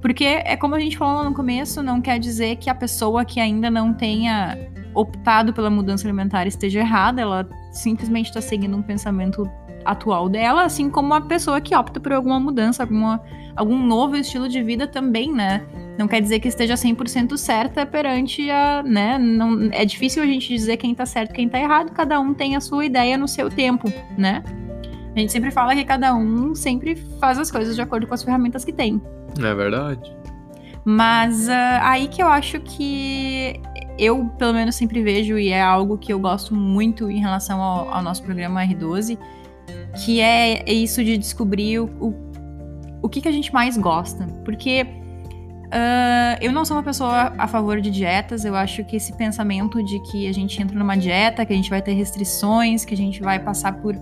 Porque 0.00 0.24
é 0.24 0.56
como 0.56 0.74
a 0.74 0.80
gente 0.80 0.96
falou 0.96 1.24
no 1.24 1.34
começo, 1.34 1.82
não 1.82 2.00
quer 2.00 2.18
dizer 2.18 2.56
que 2.56 2.68
a 2.68 2.74
pessoa 2.74 3.24
que 3.24 3.40
ainda 3.40 3.70
não 3.70 3.92
tenha 3.92 4.56
optado 4.94 5.52
pela 5.52 5.68
mudança 5.68 6.06
alimentar 6.06 6.46
esteja 6.46 6.80
errada, 6.80 7.20
ela 7.20 7.48
simplesmente 7.72 8.26
está 8.26 8.40
seguindo 8.40 8.76
um 8.76 8.82
pensamento 8.82 9.50
atual 9.90 10.28
dela, 10.28 10.64
assim 10.64 10.90
como 10.90 11.14
a 11.14 11.20
pessoa 11.20 11.60
que 11.60 11.74
opta 11.74 12.00
por 12.00 12.12
alguma 12.12 12.38
mudança, 12.38 12.82
alguma, 12.82 13.22
algum 13.54 13.78
novo 13.78 14.16
estilo 14.16 14.48
de 14.48 14.62
vida 14.62 14.86
também, 14.86 15.32
né? 15.32 15.64
Não 15.98 16.06
quer 16.06 16.20
dizer 16.20 16.40
que 16.40 16.48
esteja 16.48 16.74
100% 16.74 17.36
certa 17.36 17.86
perante 17.86 18.50
a, 18.50 18.82
né? 18.82 19.18
Não, 19.18 19.68
é 19.72 19.84
difícil 19.84 20.22
a 20.22 20.26
gente 20.26 20.48
dizer 20.48 20.76
quem 20.76 20.94
tá 20.94 21.06
certo 21.06 21.30
e 21.30 21.34
quem 21.34 21.48
tá 21.48 21.58
errado, 21.58 21.90
cada 21.92 22.20
um 22.20 22.34
tem 22.34 22.56
a 22.56 22.60
sua 22.60 22.84
ideia 22.84 23.16
no 23.16 23.26
seu 23.26 23.48
tempo, 23.48 23.90
né? 24.16 24.42
A 25.14 25.18
gente 25.18 25.32
sempre 25.32 25.50
fala 25.50 25.74
que 25.74 25.84
cada 25.84 26.14
um 26.14 26.54
sempre 26.54 26.94
faz 27.18 27.38
as 27.38 27.50
coisas 27.50 27.74
de 27.74 27.80
acordo 27.80 28.06
com 28.06 28.12
as 28.12 28.22
ferramentas 28.22 28.64
que 28.64 28.72
tem. 28.72 29.00
É 29.38 29.54
verdade. 29.54 30.14
Mas 30.84 31.48
uh, 31.48 31.80
aí 31.80 32.06
que 32.06 32.22
eu 32.22 32.28
acho 32.28 32.60
que 32.60 33.60
eu, 33.98 34.26
pelo 34.38 34.52
menos, 34.52 34.74
sempre 34.74 35.02
vejo, 35.02 35.38
e 35.38 35.48
é 35.48 35.60
algo 35.60 35.96
que 35.96 36.12
eu 36.12 36.18
gosto 36.18 36.54
muito 36.54 37.10
em 37.10 37.18
relação 37.18 37.60
ao, 37.60 37.90
ao 37.92 38.02
nosso 38.02 38.22
programa 38.22 38.62
R12, 38.62 39.18
que 39.96 40.20
é 40.20 40.70
isso 40.72 41.02
de 41.02 41.16
descobrir 41.16 41.80
o, 41.80 41.84
o, 42.00 42.14
o 43.02 43.08
que, 43.08 43.20
que 43.20 43.28
a 43.28 43.32
gente 43.32 43.52
mais 43.52 43.76
gosta. 43.76 44.26
Porque 44.44 44.86
uh, 45.66 46.38
eu 46.40 46.52
não 46.52 46.64
sou 46.64 46.76
uma 46.76 46.82
pessoa 46.82 47.32
a 47.38 47.48
favor 47.48 47.80
de 47.80 47.90
dietas, 47.90 48.44
eu 48.44 48.54
acho 48.54 48.84
que 48.84 48.96
esse 48.96 49.12
pensamento 49.16 49.82
de 49.82 49.98
que 50.10 50.28
a 50.28 50.32
gente 50.32 50.60
entra 50.60 50.78
numa 50.78 50.96
dieta, 50.96 51.44
que 51.44 51.52
a 51.52 51.56
gente 51.56 51.70
vai 51.70 51.80
ter 51.80 51.92
restrições, 51.92 52.84
que 52.84 52.94
a 52.94 52.96
gente 52.96 53.22
vai 53.22 53.38
passar 53.38 53.72
por 53.80 53.94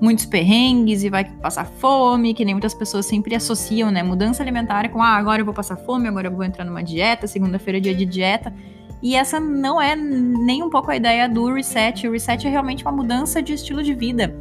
muitos 0.00 0.26
perrengues 0.26 1.04
e 1.04 1.08
vai 1.08 1.24
passar 1.24 1.64
fome, 1.64 2.34
que 2.34 2.44
nem 2.44 2.54
muitas 2.54 2.74
pessoas 2.74 3.06
sempre 3.06 3.36
associam, 3.36 3.90
né? 3.90 4.02
Mudança 4.02 4.42
alimentar 4.42 4.88
com, 4.88 5.00
ah, 5.00 5.16
agora 5.16 5.42
eu 5.42 5.44
vou 5.44 5.54
passar 5.54 5.76
fome, 5.76 6.08
agora 6.08 6.26
eu 6.26 6.32
vou 6.32 6.42
entrar 6.42 6.64
numa 6.64 6.82
dieta, 6.82 7.28
segunda-feira 7.28 7.78
é 7.78 7.80
dia 7.80 7.94
de 7.94 8.04
dieta. 8.04 8.52
E 9.00 9.14
essa 9.16 9.38
não 9.38 9.80
é 9.80 9.94
nem 9.94 10.62
um 10.62 10.70
pouco 10.70 10.90
a 10.90 10.96
ideia 10.96 11.28
do 11.28 11.52
reset. 11.52 12.06
O 12.06 12.12
reset 12.12 12.46
é 12.46 12.50
realmente 12.50 12.84
uma 12.84 12.92
mudança 12.92 13.42
de 13.42 13.52
estilo 13.52 13.82
de 13.82 13.94
vida 13.94 14.32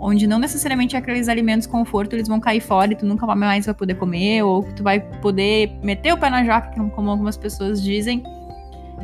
onde 0.00 0.26
não 0.26 0.38
necessariamente 0.38 0.96
aqueles 0.96 1.28
alimentos 1.28 1.66
conforto 1.66 2.14
eles 2.14 2.26
vão 2.26 2.40
cair 2.40 2.60
fora 2.60 2.92
e 2.92 2.96
tu 2.96 3.04
nunca 3.04 3.26
mais 3.36 3.66
vai 3.66 3.74
poder 3.74 3.94
comer, 3.94 4.42
ou 4.42 4.62
tu 4.74 4.82
vai 4.82 5.00
poder 5.20 5.78
meter 5.82 6.14
o 6.14 6.18
pé 6.18 6.30
na 6.30 6.42
jaca, 6.42 6.72
como 6.90 7.10
algumas 7.10 7.36
pessoas 7.36 7.82
dizem, 7.82 8.22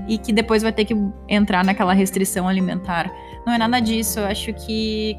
e 0.08 0.16
que 0.16 0.32
depois 0.32 0.62
vai 0.62 0.72
ter 0.72 0.86
que 0.86 0.96
entrar 1.28 1.64
naquela 1.64 1.92
restrição 1.92 2.48
alimentar. 2.48 3.12
Não 3.46 3.52
é 3.52 3.58
nada 3.58 3.78
disso, 3.78 4.20
eu 4.20 4.26
acho 4.26 4.52
que 4.54 5.18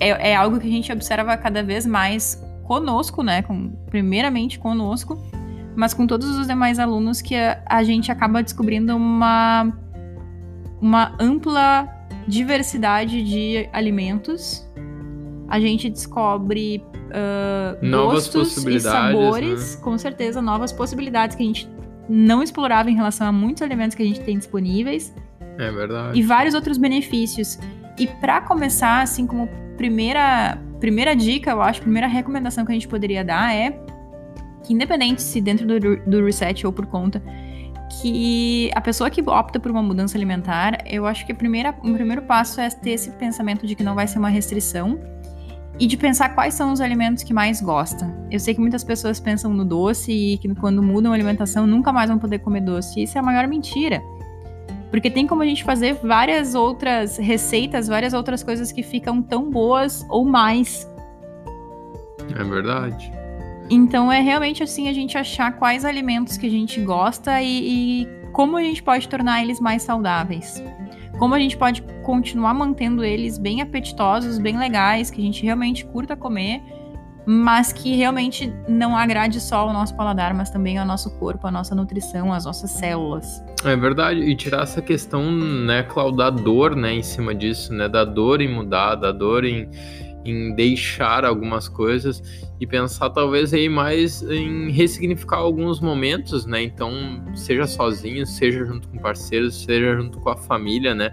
é, 0.00 0.32
é 0.32 0.36
algo 0.36 0.58
que 0.58 0.66
a 0.66 0.70
gente 0.70 0.92
observa 0.92 1.36
cada 1.36 1.62
vez 1.62 1.86
mais 1.86 2.42
conosco, 2.64 3.22
né? 3.22 3.42
Com, 3.42 3.70
primeiramente 3.86 4.58
conosco, 4.58 5.22
mas 5.76 5.94
com 5.94 6.06
todos 6.06 6.28
os 6.36 6.48
demais 6.48 6.80
alunos 6.80 7.22
que 7.22 7.36
a, 7.36 7.62
a 7.66 7.84
gente 7.84 8.10
acaba 8.10 8.42
descobrindo 8.42 8.96
uma, 8.96 9.72
uma 10.80 11.14
ampla 11.20 11.88
diversidade 12.26 13.22
de 13.22 13.68
alimentos. 13.72 14.68
A 15.48 15.60
gente 15.60 15.90
descobre 15.90 16.82
uh, 16.94 17.84
novas 17.84 18.28
gostos 18.28 18.64
e 18.66 18.80
sabores, 18.80 19.76
né? 19.76 19.82
com 19.82 19.96
certeza, 19.98 20.40
novas 20.40 20.72
possibilidades 20.72 21.36
que 21.36 21.42
a 21.42 21.46
gente 21.46 21.68
não 22.08 22.42
explorava 22.42 22.90
em 22.90 22.94
relação 22.94 23.26
a 23.26 23.32
muitos 23.32 23.62
alimentos 23.62 23.94
que 23.94 24.02
a 24.02 24.06
gente 24.06 24.20
tem 24.20 24.38
disponíveis. 24.38 25.14
É 25.58 25.70
verdade. 25.70 26.18
E 26.18 26.22
vários 26.22 26.54
outros 26.54 26.78
benefícios. 26.78 27.58
E 27.98 28.06
para 28.06 28.40
começar, 28.40 29.02
assim, 29.02 29.26
como 29.26 29.48
primeira, 29.76 30.58
primeira 30.80 31.14
dica, 31.14 31.50
eu 31.50 31.62
acho, 31.62 31.80
primeira 31.80 32.06
recomendação 32.06 32.64
que 32.64 32.72
a 32.72 32.74
gente 32.74 32.88
poderia 32.88 33.24
dar 33.24 33.54
é 33.54 33.78
que, 34.64 34.72
independente 34.72 35.22
se 35.22 35.40
dentro 35.40 35.66
do, 35.66 35.96
do 35.98 36.24
reset 36.24 36.66
ou 36.66 36.72
por 36.72 36.86
conta, 36.86 37.22
que 38.00 38.70
a 38.74 38.80
pessoa 38.80 39.10
que 39.10 39.22
opta 39.22 39.58
por 39.58 39.70
uma 39.70 39.82
mudança 39.82 40.16
alimentar, 40.16 40.82
eu 40.86 41.06
acho 41.06 41.24
que 41.26 41.32
a 41.32 41.34
primeira, 41.34 41.74
o 41.82 41.92
primeiro 41.92 42.22
passo 42.22 42.60
é 42.60 42.68
ter 42.68 42.90
esse 42.90 43.10
pensamento 43.12 43.66
de 43.66 43.74
que 43.74 43.82
não 43.82 43.94
vai 43.94 44.06
ser 44.06 44.18
uma 44.18 44.28
restrição 44.28 44.98
e 45.78 45.86
de 45.86 45.96
pensar 45.96 46.34
quais 46.34 46.54
são 46.54 46.72
os 46.72 46.80
alimentos 46.80 47.24
que 47.24 47.32
mais 47.32 47.60
gosta. 47.60 48.12
Eu 48.30 48.38
sei 48.38 48.54
que 48.54 48.60
muitas 48.60 48.84
pessoas 48.84 49.18
pensam 49.18 49.52
no 49.52 49.64
doce 49.64 50.12
e 50.12 50.38
que 50.38 50.52
quando 50.54 50.82
mudam 50.82 51.12
a 51.12 51.14
alimentação 51.14 51.66
nunca 51.66 51.92
mais 51.92 52.08
vão 52.08 52.18
poder 52.18 52.38
comer 52.38 52.60
doce. 52.60 53.02
Isso 53.02 53.18
é 53.18 53.20
a 53.20 53.24
maior 53.24 53.46
mentira. 53.48 54.00
Porque 54.90 55.10
tem 55.10 55.26
como 55.26 55.42
a 55.42 55.46
gente 55.46 55.64
fazer 55.64 55.94
várias 55.94 56.54
outras 56.54 57.16
receitas, 57.16 57.88
várias 57.88 58.14
outras 58.14 58.44
coisas 58.44 58.70
que 58.70 58.82
ficam 58.82 59.20
tão 59.20 59.50
boas 59.50 60.06
ou 60.08 60.24
mais. 60.24 60.88
É 62.38 62.44
verdade. 62.44 63.23
Então 63.70 64.12
é 64.12 64.20
realmente 64.20 64.62
assim 64.62 64.88
a 64.88 64.92
gente 64.92 65.16
achar 65.16 65.52
quais 65.52 65.84
alimentos 65.84 66.36
que 66.36 66.46
a 66.46 66.50
gente 66.50 66.80
gosta 66.80 67.40
e, 67.40 68.02
e 68.02 68.08
como 68.32 68.56
a 68.56 68.62
gente 68.62 68.82
pode 68.82 69.08
tornar 69.08 69.42
eles 69.42 69.60
mais 69.60 69.82
saudáveis. 69.82 70.62
Como 71.18 71.34
a 71.34 71.38
gente 71.38 71.56
pode 71.56 71.82
continuar 72.02 72.52
mantendo 72.52 73.04
eles 73.04 73.38
bem 73.38 73.62
apetitosos, 73.62 74.38
bem 74.38 74.58
legais, 74.58 75.10
que 75.10 75.20
a 75.20 75.24
gente 75.24 75.42
realmente 75.44 75.86
curta 75.86 76.16
comer, 76.16 76.60
mas 77.26 77.72
que 77.72 77.94
realmente 77.96 78.52
não 78.68 78.96
agrade 78.96 79.40
só 79.40 79.60
ao 79.60 79.72
nosso 79.72 79.96
paladar, 79.96 80.34
mas 80.34 80.50
também 80.50 80.76
ao 80.76 80.84
nosso 80.84 81.16
corpo, 81.18 81.46
à 81.46 81.50
nossa 81.50 81.74
nutrição, 81.74 82.32
às 82.32 82.44
nossas 82.44 82.70
células. 82.72 83.42
É 83.64 83.74
verdade, 83.76 84.20
e 84.20 84.36
tirar 84.36 84.64
essa 84.64 84.82
questão, 84.82 85.30
né, 85.30 85.82
Cláudio, 85.84 86.18
da 86.18 86.30
dor, 86.30 86.76
né, 86.76 86.92
em 86.92 87.02
cima 87.02 87.34
disso, 87.34 87.72
né, 87.72 87.88
da 87.88 88.04
dor 88.04 88.40
em 88.42 88.52
mudar, 88.52 88.96
da 88.96 89.10
dor 89.10 89.44
em, 89.44 89.70
em 90.24 90.54
deixar 90.54 91.24
algumas 91.24 91.68
coisas 91.68 92.22
e 92.60 92.66
pensar 92.66 93.10
talvez 93.10 93.52
aí 93.52 93.68
mais 93.68 94.22
em 94.22 94.70
ressignificar 94.70 95.36
alguns 95.36 95.80
momentos, 95.80 96.46
né? 96.46 96.62
Então, 96.62 96.92
seja 97.34 97.66
sozinho, 97.66 98.26
seja 98.26 98.64
junto 98.64 98.88
com 98.88 98.98
parceiros, 98.98 99.62
seja 99.64 99.94
junto 99.96 100.18
com 100.20 100.30
a 100.30 100.36
família, 100.36 100.94
né? 100.94 101.10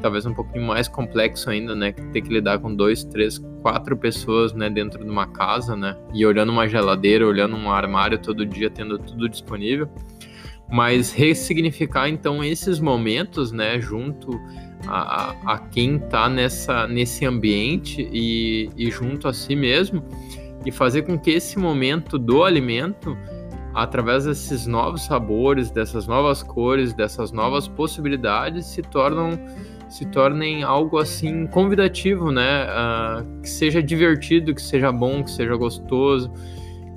Talvez 0.00 0.26
um 0.26 0.34
pouquinho 0.34 0.66
mais 0.66 0.88
complexo 0.88 1.48
ainda, 1.50 1.74
né? 1.76 1.92
Ter 1.92 2.22
que 2.22 2.32
lidar 2.32 2.58
com 2.58 2.74
dois, 2.74 3.04
três, 3.04 3.38
quatro 3.62 3.96
pessoas, 3.96 4.52
né? 4.52 4.68
Dentro 4.68 5.04
de 5.04 5.10
uma 5.10 5.26
casa, 5.26 5.76
né? 5.76 5.96
E 6.12 6.26
olhando 6.26 6.50
uma 6.50 6.66
geladeira, 6.66 7.26
olhando 7.26 7.54
um 7.54 7.70
armário 7.70 8.18
todo 8.18 8.44
dia, 8.44 8.68
tendo 8.68 8.98
tudo 8.98 9.28
disponível. 9.28 9.88
Mas 10.72 11.12
ressignificar 11.12 12.08
então 12.08 12.42
esses 12.42 12.80
momentos, 12.80 13.52
né, 13.52 13.78
junto 13.78 14.40
a, 14.88 15.34
a, 15.44 15.58
quem 15.58 15.96
está 15.96 16.30
nessa 16.30 16.88
nesse 16.88 17.26
ambiente 17.26 18.08
e, 18.10 18.70
e 18.74 18.90
junto 18.90 19.28
a 19.28 19.34
si 19.34 19.54
mesmo 19.54 20.02
e 20.64 20.72
fazer 20.72 21.02
com 21.02 21.18
que 21.18 21.30
esse 21.30 21.58
momento 21.58 22.18
do 22.18 22.42
alimento 22.42 23.16
através 23.74 24.24
desses 24.24 24.66
novos 24.66 25.02
sabores, 25.02 25.70
dessas 25.70 26.06
novas 26.06 26.42
cores, 26.42 26.94
dessas 26.94 27.32
novas 27.32 27.68
possibilidades, 27.68 28.64
se 28.64 28.80
tornam 28.80 29.38
se 29.90 30.06
tornem 30.06 30.62
algo 30.62 30.96
assim 30.96 31.46
convidativo, 31.46 32.32
né? 32.32 32.64
Uh, 32.64 33.42
que 33.42 33.48
seja 33.50 33.82
divertido, 33.82 34.54
que 34.54 34.62
seja 34.62 34.90
bom, 34.90 35.22
que 35.22 35.30
seja 35.30 35.54
gostoso, 35.54 36.32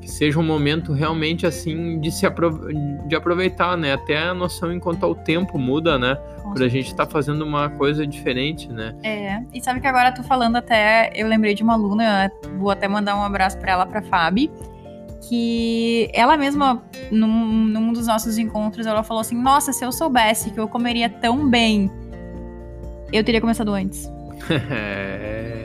que 0.05 0.11
seja 0.11 0.39
um 0.39 0.43
momento 0.43 0.93
realmente 0.93 1.47
assim 1.47 1.99
de 1.99 2.11
se 2.11 2.27
apro 2.27 2.67
de 3.07 3.15
aproveitar, 3.15 3.75
né? 3.75 3.93
Até 3.93 4.19
a 4.19 4.35
noção 4.35 4.71
enquanto 4.71 5.03
o 5.03 5.15
tempo 5.15 5.57
muda, 5.57 5.97
né? 5.97 6.15
Por 6.43 6.61
a 6.61 6.67
gente 6.67 6.87
estar 6.87 7.07
tá 7.07 7.11
fazendo 7.11 7.43
uma 7.43 7.71
coisa 7.71 8.05
diferente, 8.05 8.71
né? 8.71 8.95
É, 9.03 9.41
e 9.51 9.59
sabe 9.61 9.81
que 9.81 9.87
agora 9.87 10.11
tô 10.11 10.21
falando 10.21 10.57
até, 10.57 11.11
eu 11.15 11.27
lembrei 11.27 11.55
de 11.55 11.63
uma 11.63 11.73
aluna, 11.73 12.31
vou 12.59 12.69
até 12.69 12.87
mandar 12.87 13.17
um 13.17 13.23
abraço 13.23 13.57
para 13.57 13.71
ela, 13.71 13.85
para 13.85 14.03
Fabi 14.03 14.51
que 15.27 16.07
ela 16.13 16.37
mesma, 16.37 16.83
num, 17.09 17.65
num 17.65 17.91
dos 17.91 18.05
nossos 18.05 18.37
encontros, 18.37 18.85
ela 18.85 19.01
falou 19.01 19.21
assim: 19.21 19.35
Nossa, 19.35 19.73
se 19.73 19.83
eu 19.83 19.91
soubesse 19.91 20.51
que 20.51 20.59
eu 20.59 20.67
comeria 20.67 21.09
tão 21.09 21.49
bem, 21.49 21.89
eu 23.11 23.23
teria 23.23 23.41
começado 23.41 23.73
antes. 23.73 24.07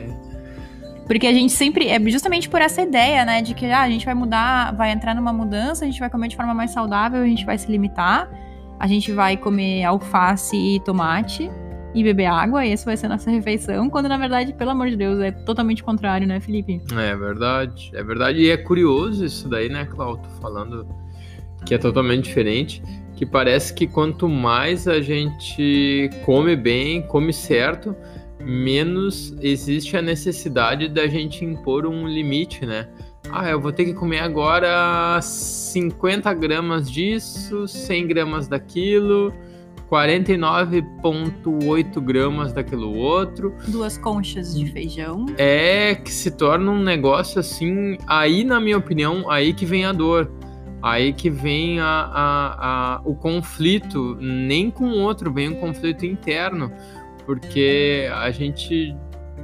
Porque 1.11 1.27
a 1.27 1.33
gente 1.33 1.51
sempre. 1.51 1.89
É 1.89 1.99
justamente 2.09 2.47
por 2.47 2.61
essa 2.61 2.81
ideia, 2.81 3.25
né? 3.25 3.41
De 3.41 3.53
que 3.53 3.65
ah, 3.65 3.81
a 3.81 3.89
gente 3.89 4.05
vai 4.05 4.13
mudar, 4.13 4.73
vai 4.73 4.93
entrar 4.93 5.13
numa 5.13 5.33
mudança, 5.33 5.83
a 5.83 5.85
gente 5.85 5.99
vai 5.99 6.09
comer 6.09 6.29
de 6.29 6.37
forma 6.37 6.53
mais 6.53 6.71
saudável, 6.71 7.21
a 7.21 7.25
gente 7.25 7.45
vai 7.45 7.57
se 7.57 7.69
limitar, 7.69 8.31
a 8.79 8.87
gente 8.87 9.11
vai 9.11 9.35
comer 9.35 9.83
alface 9.83 10.55
e 10.55 10.79
tomate 10.79 11.51
e 11.93 12.01
beber 12.01 12.27
água, 12.27 12.65
e 12.65 12.71
essa 12.71 12.85
vai 12.85 12.95
ser 12.95 13.07
a 13.07 13.09
nossa 13.09 13.29
refeição, 13.29 13.89
quando 13.89 14.07
na 14.07 14.15
verdade, 14.15 14.53
pelo 14.53 14.71
amor 14.71 14.89
de 14.89 14.95
Deus, 14.95 15.19
é 15.19 15.31
totalmente 15.31 15.83
contrário, 15.83 16.25
né, 16.25 16.39
Felipe? 16.39 16.81
É 16.93 17.13
verdade, 17.13 17.91
é 17.93 18.01
verdade. 18.01 18.39
E 18.39 18.49
é 18.49 18.55
curioso 18.55 19.25
isso 19.25 19.49
daí, 19.49 19.67
né, 19.67 19.83
Cláudio? 19.83 20.31
Falando 20.41 20.87
que 21.65 21.73
é 21.73 21.77
totalmente 21.77 22.23
diferente, 22.23 22.81
que 23.17 23.25
parece 23.25 23.73
que 23.73 23.85
quanto 23.85 24.29
mais 24.29 24.87
a 24.87 25.01
gente 25.01 26.09
come 26.23 26.55
bem, 26.55 27.01
come 27.01 27.33
certo, 27.33 27.93
menos 28.45 29.33
existe 29.41 29.95
a 29.95 30.01
necessidade 30.01 30.87
da 30.87 31.07
gente 31.07 31.45
impor 31.45 31.85
um 31.85 32.07
limite, 32.07 32.65
né? 32.65 32.89
Ah, 33.31 33.49
eu 33.49 33.61
vou 33.61 33.71
ter 33.71 33.85
que 33.85 33.93
comer 33.93 34.19
agora 34.19 35.19
50 35.21 36.33
gramas 36.33 36.91
disso, 36.91 37.67
100 37.67 38.07
gramas 38.07 38.47
daquilo 38.47 39.31
49,8 39.91 41.99
gramas 41.99 42.53
daquilo 42.53 42.95
outro. 42.95 43.53
Duas 43.67 43.97
conchas 43.97 44.57
de 44.57 44.71
feijão. 44.71 45.25
É 45.37 45.95
que 45.95 46.09
se 46.09 46.31
torna 46.31 46.71
um 46.71 46.81
negócio 46.81 47.41
assim. 47.41 47.97
Aí, 48.07 48.45
na 48.45 48.61
minha 48.61 48.77
opinião, 48.77 49.29
aí 49.29 49.53
que 49.53 49.65
vem 49.65 49.83
a 49.83 49.91
dor. 49.91 50.31
Aí 50.81 51.11
que 51.11 51.29
vem 51.29 51.81
a, 51.81 51.85
a, 51.85 52.95
a 52.95 53.01
o 53.03 53.13
conflito. 53.13 54.15
Nem 54.15 54.71
com 54.71 54.85
o 54.85 54.99
outro, 54.99 55.33
vem 55.33 55.49
um 55.49 55.55
conflito 55.55 56.05
interno. 56.05 56.71
Porque 57.25 58.09
a 58.13 58.31
gente, 58.31 58.95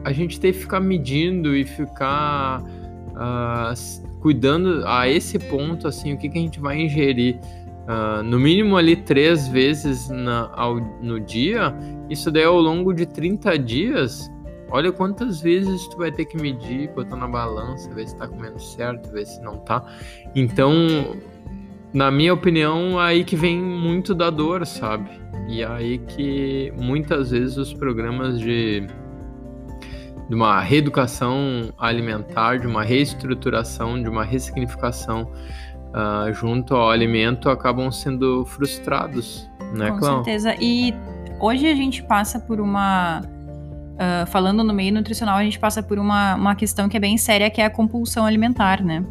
a 0.04 0.12
gente 0.12 0.40
tem 0.40 0.52
que 0.52 0.60
ficar 0.60 0.80
medindo 0.80 1.56
e 1.56 1.64
ficar 1.66 2.62
uh, 2.62 4.20
cuidando 4.20 4.84
a 4.86 5.08
esse 5.08 5.40
ponto, 5.40 5.88
assim, 5.88 6.14
o 6.14 6.18
que, 6.18 6.30
que 6.30 6.38
a 6.38 6.42
gente 6.42 6.60
vai 6.60 6.82
ingerir 6.82 7.40
uh, 7.88 8.24
no 8.24 8.40
mínimo 8.40 8.78
ali 8.78 8.96
três 8.96 9.48
vezes 9.48 10.10
na, 10.10 10.52
ao, 10.54 10.76
no 11.02 11.20
dia, 11.20 11.74
isso 12.10 12.32
daí 12.32 12.44
ao 12.44 12.60
longo 12.60 12.94
de 12.94 13.06
30 13.06 13.58
dias, 13.60 14.30
olha 14.70 14.92
quantas 14.92 15.42
vezes 15.42 15.88
tu 15.88 15.98
vai 15.98 16.12
ter 16.12 16.26
que 16.26 16.38
medir, 16.38 16.90
botar 16.90 17.16
na 17.16 17.28
balança, 17.28 17.94
ver 17.94 18.08
se 18.08 18.16
tá 18.16 18.28
comendo 18.28 18.60
certo, 18.60 19.12
ver 19.12 19.26
se 19.26 19.42
não 19.42 19.58
tá. 19.58 19.84
Então, 20.36 20.74
na 21.94 22.12
minha 22.12 22.34
opinião, 22.34 23.00
aí 23.00 23.24
que 23.24 23.36
vem 23.36 23.58
muito 23.58 24.14
da 24.14 24.30
dor, 24.30 24.66
sabe? 24.66 25.10
E 25.48 25.64
aí 25.64 25.98
que 26.00 26.74
muitas 26.78 27.32
vezes 27.32 27.58
os 27.58 27.74
programas 27.74 28.40
de, 28.40 28.86
de 30.28 30.36
uma 30.36 30.60
reeducação 30.62 31.74
alimentar, 31.78 32.60
de 32.60 32.68
uma 32.68 32.84
reestruturação, 32.84 34.02
de 34.02 34.10
uma 34.10 34.26
ressignificação 34.26 35.32
uh, 35.94 36.34
junto 36.34 36.76
ao 36.76 36.90
alimento 36.90 37.50
acabam 37.50 37.90
sendo 37.92 38.46
frustrados, 38.46 39.50
né, 39.74 39.92
Com 39.92 40.02
certeza. 40.02 40.56
E 40.60 40.94
hoje 41.40 41.68
a 41.68 41.76
gente 41.76 42.04
passa 42.04 42.40
por 42.40 42.60
uma. 42.60 43.22
Uh, 43.22 44.28
falando 44.28 44.64
no 44.64 44.74
meio 44.74 44.94
nutricional, 44.94 45.38
a 45.38 45.44
gente 45.44 45.58
passa 45.58 45.82
por 45.82 45.98
uma, 45.98 46.36
uma 46.36 46.56
questão 46.56 46.88
que 46.88 46.98
é 46.98 47.00
bem 47.00 47.18
séria, 47.18 47.50
que 47.50 47.62
é 47.62 47.66
a 47.66 47.70
compulsão 47.70 48.26
alimentar, 48.26 48.84
né? 48.84 49.04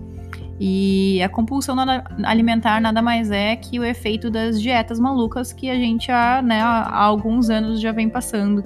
E 0.59 1.23
a 1.23 1.29
compulsão 1.29 1.77
alimentar 2.25 2.81
nada 2.81 3.03
mais 3.03 3.31
é 3.31 3.55
que 3.57 3.79
o 3.79 3.85
efeito 3.85 4.31
das 4.31 4.61
dietas 4.61 4.99
malucas 4.99 5.53
que 5.53 5.69
a 5.69 5.75
gente 5.75 6.11
há, 6.11 6.41
né, 6.41 6.61
há 6.61 7.03
alguns 7.03 7.51
anos 7.51 7.81
já 7.81 7.93
vem 7.93 8.09
passando. 8.09 8.65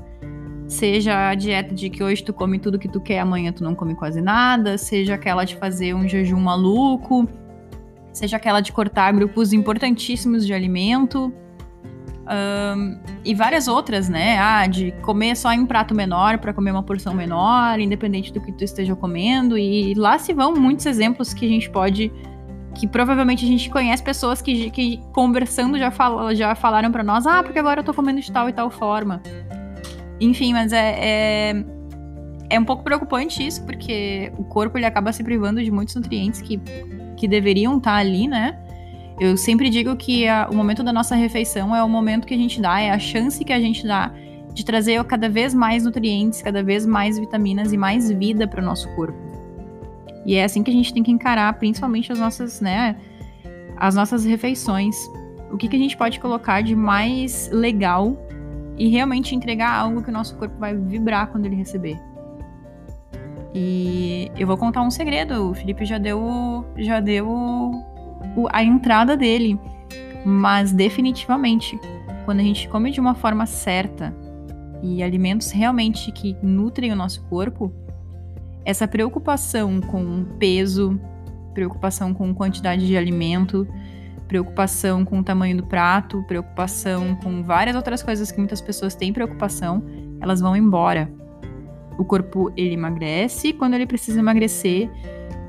Seja 0.68 1.30
a 1.30 1.34
dieta 1.34 1.74
de 1.74 1.90
que 1.90 2.02
hoje 2.02 2.22
tu 2.22 2.32
come 2.32 2.60
tudo 2.60 2.78
que 2.78 2.88
tu 2.88 3.00
quer, 3.00 3.18
amanhã 3.18 3.52
tu 3.52 3.64
não 3.64 3.74
come 3.74 3.96
quase 3.96 4.20
nada, 4.20 4.78
seja 4.78 5.14
aquela 5.14 5.44
de 5.44 5.56
fazer 5.56 5.94
um 5.94 6.06
jejum 6.06 6.38
maluco, 6.38 7.28
seja 8.12 8.36
aquela 8.36 8.60
de 8.60 8.70
cortar 8.70 9.12
grupos 9.12 9.52
importantíssimos 9.52 10.46
de 10.46 10.54
alimento. 10.54 11.34
Um, 12.30 12.96
e 13.24 13.34
várias 13.34 13.66
outras, 13.66 14.08
né? 14.08 14.38
Ah, 14.38 14.64
de 14.66 14.92
comer 15.02 15.36
só 15.36 15.52
em 15.52 15.60
um 15.60 15.66
prato 15.66 15.92
menor 15.94 16.38
para 16.38 16.52
comer 16.52 16.70
uma 16.70 16.82
porção 16.82 17.12
menor, 17.12 17.80
independente 17.80 18.32
do 18.32 18.40
que 18.40 18.52
tu 18.52 18.62
esteja 18.62 18.94
comendo. 18.94 19.58
E 19.58 19.94
lá 19.94 20.16
se 20.16 20.32
vão 20.32 20.54
muitos 20.54 20.86
exemplos 20.86 21.34
que 21.34 21.44
a 21.44 21.48
gente 21.48 21.68
pode. 21.68 22.12
Que 22.76 22.86
provavelmente 22.86 23.44
a 23.44 23.48
gente 23.48 23.68
conhece 23.68 24.00
pessoas 24.00 24.40
que, 24.40 24.70
que 24.70 25.02
conversando 25.12 25.76
já, 25.76 25.90
fal, 25.90 26.32
já 26.34 26.54
falaram 26.54 26.92
para 26.92 27.02
nós: 27.02 27.26
ah, 27.26 27.42
porque 27.42 27.58
agora 27.58 27.80
eu 27.80 27.84
tô 27.84 27.92
comendo 27.92 28.20
de 28.20 28.30
tal 28.30 28.48
e 28.48 28.52
tal 28.52 28.70
forma. 28.70 29.20
Enfim, 30.20 30.52
mas 30.52 30.72
é, 30.72 30.98
é, 31.00 31.64
é 32.48 32.60
um 32.60 32.64
pouco 32.64 32.84
preocupante 32.84 33.44
isso, 33.44 33.64
porque 33.64 34.32
o 34.38 34.44
corpo 34.44 34.78
ele 34.78 34.86
acaba 34.86 35.12
se 35.12 35.24
privando 35.24 35.62
de 35.64 35.70
muitos 35.70 35.96
nutrientes 35.96 36.40
que 36.40 36.60
que 37.20 37.28
deveriam 37.28 37.76
estar 37.76 37.92
tá 37.92 37.96
ali, 37.98 38.26
né? 38.26 38.58
Eu 39.20 39.36
sempre 39.36 39.68
digo 39.68 39.94
que 39.96 40.26
a, 40.26 40.48
o 40.50 40.56
momento 40.56 40.82
da 40.82 40.94
nossa 40.94 41.14
refeição 41.14 41.76
é 41.76 41.84
o 41.84 41.88
momento 41.88 42.26
que 42.26 42.32
a 42.32 42.38
gente 42.38 42.58
dá, 42.58 42.80
é 42.80 42.90
a 42.90 42.98
chance 42.98 43.44
que 43.44 43.52
a 43.52 43.60
gente 43.60 43.86
dá 43.86 44.10
de 44.54 44.64
trazer 44.64 45.04
cada 45.04 45.28
vez 45.28 45.52
mais 45.52 45.84
nutrientes, 45.84 46.40
cada 46.40 46.62
vez 46.62 46.86
mais 46.86 47.18
vitaminas 47.18 47.70
e 47.70 47.76
mais 47.76 48.10
vida 48.10 48.48
para 48.48 48.62
o 48.62 48.64
nosso 48.64 48.88
corpo. 48.96 49.18
E 50.24 50.36
é 50.36 50.44
assim 50.44 50.62
que 50.62 50.70
a 50.70 50.74
gente 50.74 50.94
tem 50.94 51.02
que 51.02 51.10
encarar, 51.10 51.52
principalmente 51.58 52.10
as 52.10 52.18
nossas, 52.18 52.62
né, 52.62 52.96
as 53.76 53.94
nossas 53.94 54.24
refeições. 54.24 54.96
O 55.52 55.58
que, 55.58 55.68
que 55.68 55.76
a 55.76 55.78
gente 55.78 55.98
pode 55.98 56.18
colocar 56.18 56.62
de 56.62 56.74
mais 56.74 57.50
legal 57.52 58.16
e 58.78 58.88
realmente 58.88 59.34
entregar 59.34 59.70
algo 59.70 60.02
que 60.02 60.08
o 60.08 60.12
nosso 60.12 60.34
corpo 60.36 60.58
vai 60.58 60.74
vibrar 60.74 61.26
quando 61.26 61.44
ele 61.44 61.56
receber. 61.56 62.00
E 63.54 64.30
eu 64.38 64.46
vou 64.46 64.56
contar 64.56 64.80
um 64.80 64.90
segredo. 64.90 65.50
O 65.50 65.54
Felipe 65.54 65.84
já 65.84 65.98
deu, 65.98 66.64
já 66.78 67.00
deu 67.00 67.89
a 68.50 68.62
entrada 68.62 69.16
dele. 69.16 69.58
Mas 70.24 70.72
definitivamente, 70.72 71.78
quando 72.24 72.40
a 72.40 72.42
gente 72.42 72.68
come 72.68 72.90
de 72.90 73.00
uma 73.00 73.14
forma 73.14 73.46
certa 73.46 74.14
e 74.82 75.02
alimentos 75.02 75.50
realmente 75.50 76.12
que 76.12 76.36
nutrem 76.42 76.92
o 76.92 76.96
nosso 76.96 77.22
corpo, 77.24 77.72
essa 78.64 78.86
preocupação 78.86 79.80
com 79.80 80.24
peso, 80.38 81.00
preocupação 81.54 82.12
com 82.12 82.34
quantidade 82.34 82.86
de 82.86 82.96
alimento, 82.96 83.66
preocupação 84.28 85.04
com 85.04 85.18
o 85.18 85.24
tamanho 85.24 85.56
do 85.56 85.66
prato, 85.66 86.22
preocupação 86.28 87.16
com 87.16 87.42
várias 87.42 87.74
outras 87.74 88.02
coisas 88.02 88.30
que 88.30 88.38
muitas 88.38 88.60
pessoas 88.60 88.94
têm 88.94 89.12
preocupação, 89.12 89.82
elas 90.20 90.40
vão 90.40 90.54
embora 90.54 91.10
o 92.00 92.04
corpo 92.04 92.50
ele 92.56 92.72
emagrece 92.72 93.52
quando 93.52 93.74
ele 93.74 93.86
precisa 93.86 94.20
emagrecer, 94.20 94.90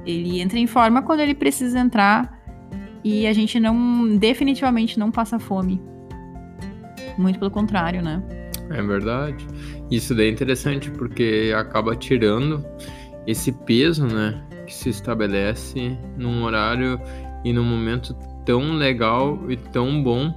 ele 0.06 0.42
entra 0.42 0.60
em 0.60 0.68
forma 0.68 1.02
quando 1.02 1.22
ele 1.22 1.34
precisa 1.34 1.80
entrar 1.80 2.41
e 3.04 3.28
a 3.28 3.34
gente 3.34 3.60
não 3.60 4.18
definitivamente 4.18 5.00
não 5.00 5.12
passa 5.12 5.40
fome. 5.40 5.82
Muito 7.18 7.40
pelo 7.40 7.52
contrário, 7.52 8.02
né? 8.02 8.22
É 8.70 8.82
verdade. 8.82 9.46
Isso 9.90 10.16
daí 10.16 10.28
é 10.28 10.32
interessante 10.32 10.90
porque 10.92 11.54
acaba 11.56 11.96
tirando 11.96 12.66
esse 13.28 13.52
peso, 13.52 14.08
né, 14.08 14.42
que 14.66 14.74
se 14.74 14.90
estabelece 14.90 15.98
num 16.18 16.44
horário 16.44 17.00
e 17.44 17.52
num 17.52 17.64
momento 17.64 18.16
tão 18.46 18.74
legal 18.74 19.40
e 19.50 19.58
tão 19.58 20.02
bom 20.02 20.34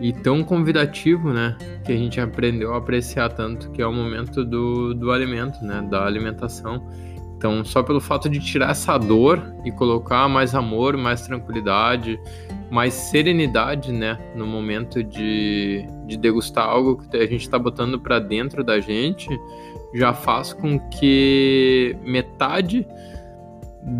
e 0.00 0.12
tão 0.12 0.42
convidativo, 0.42 1.32
né? 1.32 1.56
Que 1.84 1.92
a 1.92 1.96
gente 1.96 2.20
aprendeu 2.20 2.74
a 2.74 2.78
apreciar 2.78 3.28
tanto, 3.28 3.70
que 3.70 3.80
é 3.80 3.86
o 3.86 3.92
momento 3.92 4.44
do, 4.44 4.94
do 4.94 5.12
alimento, 5.12 5.64
né? 5.64 5.86
Da 5.88 6.04
alimentação. 6.04 6.88
Então, 7.42 7.64
só 7.64 7.82
pelo 7.82 8.00
fato 8.00 8.28
de 8.28 8.38
tirar 8.38 8.70
essa 8.70 8.96
dor 8.96 9.52
e 9.64 9.72
colocar 9.72 10.28
mais 10.28 10.54
amor, 10.54 10.96
mais 10.96 11.22
tranquilidade, 11.22 12.16
mais 12.70 12.94
serenidade, 12.94 13.90
né, 13.90 14.16
no 14.36 14.46
momento 14.46 15.02
de, 15.02 15.84
de 16.06 16.16
degustar 16.16 16.68
algo 16.68 16.98
que 16.98 17.16
a 17.16 17.26
gente 17.26 17.40
está 17.40 17.58
botando 17.58 17.98
para 17.98 18.20
dentro 18.20 18.62
da 18.62 18.78
gente, 18.78 19.28
já 19.92 20.14
faz 20.14 20.52
com 20.52 20.78
que 20.88 21.96
metade 22.04 22.86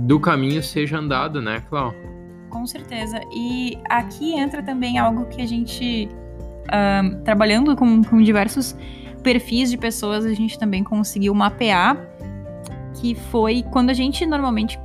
do 0.06 0.20
caminho 0.20 0.62
seja 0.62 0.98
andado, 0.98 1.42
né, 1.42 1.64
Clau? 1.68 1.92
Com 2.48 2.64
certeza. 2.64 3.20
E 3.34 3.76
aqui 3.90 4.34
entra 4.34 4.62
também 4.62 5.00
algo 5.00 5.24
que 5.24 5.42
a 5.42 5.46
gente, 5.48 6.08
uh, 6.68 7.24
trabalhando 7.24 7.74
com, 7.74 8.04
com 8.04 8.22
diversos 8.22 8.76
perfis 9.22 9.68
de 9.68 9.76
pessoas, 9.76 10.24
a 10.24 10.32
gente 10.32 10.56
também 10.56 10.84
conseguiu 10.84 11.34
mapear, 11.34 11.96
que 13.02 13.16
foi 13.16 13.64
quando 13.64 13.90
a 13.90 13.94
gente 13.94 14.24
normalmente 14.24 14.78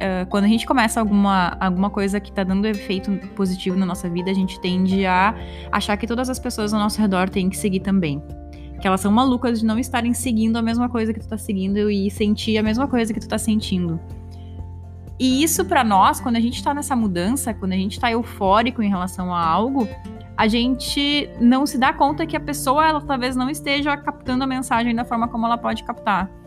Uh, 0.00 0.24
quando 0.30 0.44
a 0.44 0.48
gente 0.48 0.66
começa 0.66 0.98
alguma, 0.98 1.58
alguma 1.60 1.90
coisa 1.90 2.18
que 2.18 2.32
tá 2.32 2.42
dando 2.42 2.64
efeito 2.64 3.10
positivo 3.36 3.76
na 3.76 3.84
nossa 3.84 4.08
vida, 4.08 4.30
a 4.30 4.34
gente 4.34 4.58
tende 4.58 5.04
a 5.04 5.34
achar 5.70 5.94
que 5.98 6.06
todas 6.06 6.30
as 6.30 6.38
pessoas 6.38 6.72
ao 6.72 6.80
nosso 6.80 6.98
redor 6.98 7.28
têm 7.28 7.50
que 7.50 7.56
seguir 7.58 7.80
também 7.80 8.22
que 8.80 8.86
elas 8.86 9.02
são 9.02 9.12
malucas 9.12 9.60
de 9.60 9.66
não 9.66 9.78
estarem 9.78 10.14
seguindo 10.14 10.56
a 10.56 10.62
mesma 10.62 10.88
coisa 10.88 11.12
que 11.12 11.20
tu 11.20 11.28
tá 11.28 11.36
seguindo 11.36 11.90
e 11.90 12.10
sentir 12.10 12.56
a 12.56 12.62
mesma 12.62 12.88
coisa 12.88 13.12
que 13.12 13.20
tu 13.20 13.28
tá 13.28 13.36
sentindo. 13.36 14.00
E 15.18 15.42
isso 15.42 15.66
para 15.66 15.84
nós, 15.84 16.18
quando 16.18 16.36
a 16.36 16.40
gente 16.40 16.64
tá 16.64 16.72
nessa 16.72 16.96
mudança, 16.96 17.52
quando 17.52 17.72
a 17.72 17.76
gente 17.76 18.00
tá 18.00 18.10
eufórico 18.10 18.82
em 18.82 18.88
relação 18.88 19.34
a 19.34 19.46
algo, 19.46 19.86
a 20.34 20.48
gente 20.48 21.28
não 21.38 21.66
se 21.66 21.76
dá 21.76 21.92
conta 21.92 22.24
que 22.24 22.34
a 22.34 22.40
pessoa, 22.40 22.88
ela 22.88 23.02
talvez 23.02 23.36
não 23.36 23.50
esteja 23.50 23.94
captando 23.98 24.44
a 24.44 24.46
mensagem 24.46 24.94
da 24.94 25.04
forma 25.04 25.28
como 25.28 25.44
ela 25.44 25.58
pode 25.58 25.84
captar. 25.84 26.39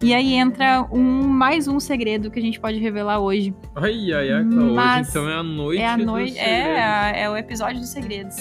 E 0.00 0.14
aí 0.14 0.34
entra 0.34 0.86
um 0.92 1.26
mais 1.26 1.66
um 1.66 1.80
segredo 1.80 2.30
que 2.30 2.38
a 2.38 2.42
gente 2.42 2.60
pode 2.60 2.78
revelar 2.78 3.18
hoje. 3.18 3.52
Ai, 3.74 4.12
ai, 4.12 4.30
ai, 4.30 4.44
Mas 4.44 5.08
hoje 5.08 5.10
então 5.10 5.28
é 5.28 5.34
a 5.34 5.42
noite. 5.42 5.82
É 5.82 5.86
a 5.88 5.96
noite, 5.96 6.38
é, 6.38 7.22
é 7.22 7.30
o 7.30 7.36
episódio 7.36 7.80
dos 7.80 7.88
segredos. 7.88 8.36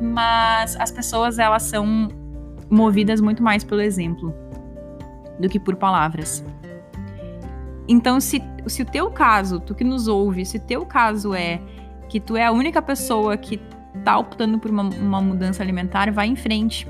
Mas 0.00 0.76
as 0.76 0.92
pessoas, 0.92 1.40
elas 1.40 1.64
são 1.64 2.08
movidas 2.70 3.20
muito 3.20 3.42
mais 3.42 3.64
pelo 3.64 3.80
exemplo 3.80 4.32
do 5.40 5.48
que 5.48 5.58
por 5.58 5.74
palavras. 5.74 6.44
Então, 7.88 8.20
se, 8.20 8.40
se 8.68 8.82
o 8.82 8.86
teu 8.86 9.10
caso, 9.10 9.58
tu 9.58 9.74
que 9.74 9.82
nos 9.82 10.06
ouve, 10.06 10.46
se 10.46 10.58
o 10.58 10.60
teu 10.60 10.86
caso 10.86 11.34
é 11.34 11.60
que 12.08 12.20
tu 12.20 12.36
é 12.36 12.46
a 12.46 12.52
única 12.52 12.80
pessoa 12.80 13.36
que 13.36 13.60
tá 14.04 14.16
optando 14.16 14.56
por 14.60 14.70
uma, 14.70 14.84
uma 14.84 15.20
mudança 15.20 15.64
alimentar, 15.64 16.12
vai 16.12 16.28
em 16.28 16.36
frente. 16.36 16.86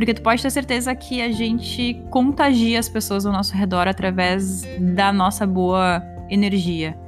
Porque 0.00 0.14
tu 0.14 0.22
pode 0.22 0.40
ter 0.40 0.50
certeza 0.50 0.94
que 0.94 1.20
a 1.20 1.30
gente 1.30 2.02
contagia 2.08 2.78
as 2.78 2.88
pessoas 2.88 3.26
ao 3.26 3.32
nosso 3.34 3.54
redor 3.54 3.86
através 3.86 4.62
da 4.94 5.12
nossa 5.12 5.46
boa 5.46 6.02
energia, 6.30 6.98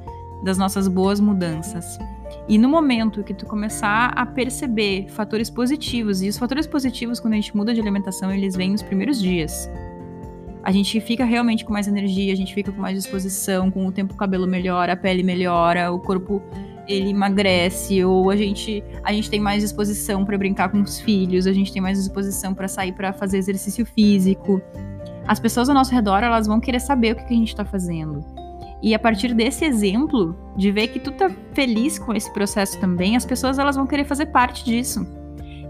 das 0.43 0.59
nossas 0.59 0.87
boas 0.87 1.19
mudanças. 1.19 1.97
E 2.47 2.55
no 2.55 2.69
momento 2.69 3.23
que 3.23 3.33
tu 3.33 3.47
começar 3.47 4.09
a 4.15 4.27
perceber 4.27 5.07
fatores 5.09 5.49
positivos, 5.49 6.21
e 6.21 6.29
os 6.29 6.37
fatores 6.37 6.67
positivos, 6.67 7.19
quando 7.19 7.33
a 7.33 7.37
gente 7.37 7.57
muda 7.57 7.73
de 7.73 7.81
alimentação, 7.81 8.31
eles 8.31 8.55
vêm 8.55 8.69
nos 8.69 8.83
primeiros 8.83 9.19
dias. 9.19 9.67
A 10.63 10.71
gente 10.71 11.01
fica 11.01 11.25
realmente 11.25 11.65
com 11.65 11.73
mais 11.73 11.87
energia, 11.87 12.31
a 12.31 12.37
gente 12.37 12.53
fica 12.53 12.71
com 12.71 12.79
mais 12.79 12.95
disposição, 12.95 13.71
com 13.71 13.87
o 13.87 13.91
tempo 13.91 14.13
o 14.13 14.17
cabelo 14.17 14.45
melhora, 14.45 14.93
a 14.93 14.95
pele 14.95 15.23
melhora, 15.23 15.91
o 15.91 15.97
corpo 15.97 16.43
ele 16.87 17.09
emagrece, 17.09 18.03
ou 18.03 18.29
a 18.29 18.35
gente, 18.35 18.83
a 19.03 19.13
gente 19.13 19.29
tem 19.29 19.39
mais 19.39 19.61
disposição 19.61 20.25
para 20.25 20.37
brincar 20.37 20.69
com 20.69 20.81
os 20.81 20.99
filhos, 20.99 21.47
a 21.47 21.53
gente 21.53 21.71
tem 21.71 21.81
mais 21.81 21.97
disposição 21.97 22.53
para 22.53 22.67
sair 22.67 22.91
para 22.91 23.13
fazer 23.13 23.37
exercício 23.37 23.85
físico. 23.85 24.61
As 25.27 25.39
pessoas 25.39 25.69
ao 25.69 25.75
nosso 25.75 25.93
redor, 25.93 26.23
elas 26.23 26.47
vão 26.47 26.59
querer 26.59 26.79
saber 26.79 27.13
o 27.13 27.15
que, 27.15 27.25
que 27.25 27.33
a 27.33 27.37
gente 27.37 27.49
está 27.49 27.63
fazendo. 27.63 28.23
E 28.81 28.93
a 28.93 28.99
partir 28.99 29.33
desse 29.33 29.63
exemplo, 29.63 30.35
de 30.57 30.69
ver 30.69 30.89
que 30.89 30.99
tu 30.99 31.11
tá 31.11 31.31
feliz 31.53 31.97
com 31.97 32.13
esse 32.13 32.31
processo 32.33 32.77
também, 32.81 33.15
as 33.15 33.25
pessoas 33.25 33.57
elas 33.57 33.77
vão 33.77 33.87
querer 33.87 34.03
fazer 34.03 34.25
parte 34.25 34.65
disso. 34.65 35.07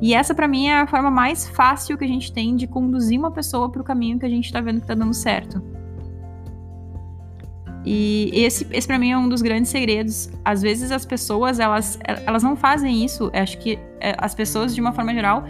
E 0.01 0.15
essa 0.15 0.33
para 0.33 0.47
mim 0.47 0.67
é 0.67 0.79
a 0.79 0.87
forma 0.87 1.11
mais 1.11 1.47
fácil 1.47 1.97
que 1.97 2.03
a 2.03 2.07
gente 2.07 2.33
tem 2.33 2.55
de 2.55 2.65
conduzir 2.65 3.19
uma 3.19 3.29
pessoa 3.29 3.71
para 3.71 3.81
o 3.81 3.85
caminho 3.85 4.17
que 4.17 4.25
a 4.25 4.29
gente 4.29 4.51
tá 4.51 4.59
vendo 4.59 4.81
que 4.81 4.87
tá 4.87 4.95
dando 4.95 5.13
certo. 5.13 5.61
E 7.85 8.31
esse, 8.33 8.65
esse 8.71 8.87
para 8.87 8.97
mim 8.97 9.11
é 9.11 9.17
um 9.17 9.27
dos 9.27 9.41
grandes 9.41 9.69
segredos. 9.69 10.29
Às 10.43 10.61
vezes 10.61 10.91
as 10.91 11.05
pessoas, 11.05 11.59
elas, 11.59 11.99
elas 12.25 12.43
não 12.43 12.55
fazem 12.55 13.03
isso. 13.03 13.29
Acho 13.33 13.57
que 13.57 13.77
é, 13.99 14.15
as 14.17 14.33
pessoas, 14.33 14.73
de 14.73 14.81
uma 14.81 14.93
forma 14.93 15.13
geral, 15.13 15.45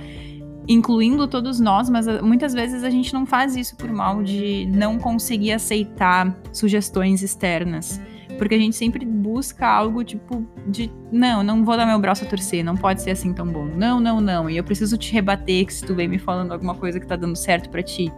incluindo 0.67 1.27
todos 1.27 1.59
nós, 1.59 1.89
mas 1.89 2.07
ah, 2.07 2.21
muitas 2.21 2.53
vezes 2.53 2.83
a 2.83 2.89
gente 2.89 3.13
não 3.13 3.25
faz 3.25 3.55
isso 3.55 3.75
por 3.75 3.91
mal 3.91 4.23
de 4.23 4.65
não 4.67 4.97
conseguir 4.97 5.51
aceitar 5.51 6.35
sugestões 6.51 7.21
externas. 7.21 8.01
Porque 8.37 8.55
a 8.55 8.57
gente 8.57 8.75
sempre 8.75 9.05
busca 9.05 9.67
algo 9.67 10.03
tipo 10.03 10.43
de 10.67 10.91
não, 11.11 11.43
não 11.43 11.63
vou 11.63 11.77
dar 11.77 11.85
meu 11.85 11.99
braço 11.99 12.25
a 12.25 12.27
torcer, 12.27 12.63
não 12.63 12.75
pode 12.75 13.01
ser 13.01 13.11
assim 13.11 13.31
tão 13.31 13.45
bom. 13.45 13.65
Não, 13.65 13.99
não, 13.99 14.19
não. 14.19 14.49
E 14.49 14.57
eu 14.57 14.63
preciso 14.63 14.97
te 14.97 15.13
rebater 15.13 15.65
que 15.65 15.73
se 15.73 15.85
tu 15.85 15.93
vem 15.93 16.07
me 16.07 16.17
falando 16.17 16.51
alguma 16.51 16.73
coisa 16.73 16.99
que 16.99 17.05
tá 17.05 17.15
dando 17.15 17.35
certo 17.35 17.69
para 17.69 17.83
ti. 17.83 18.11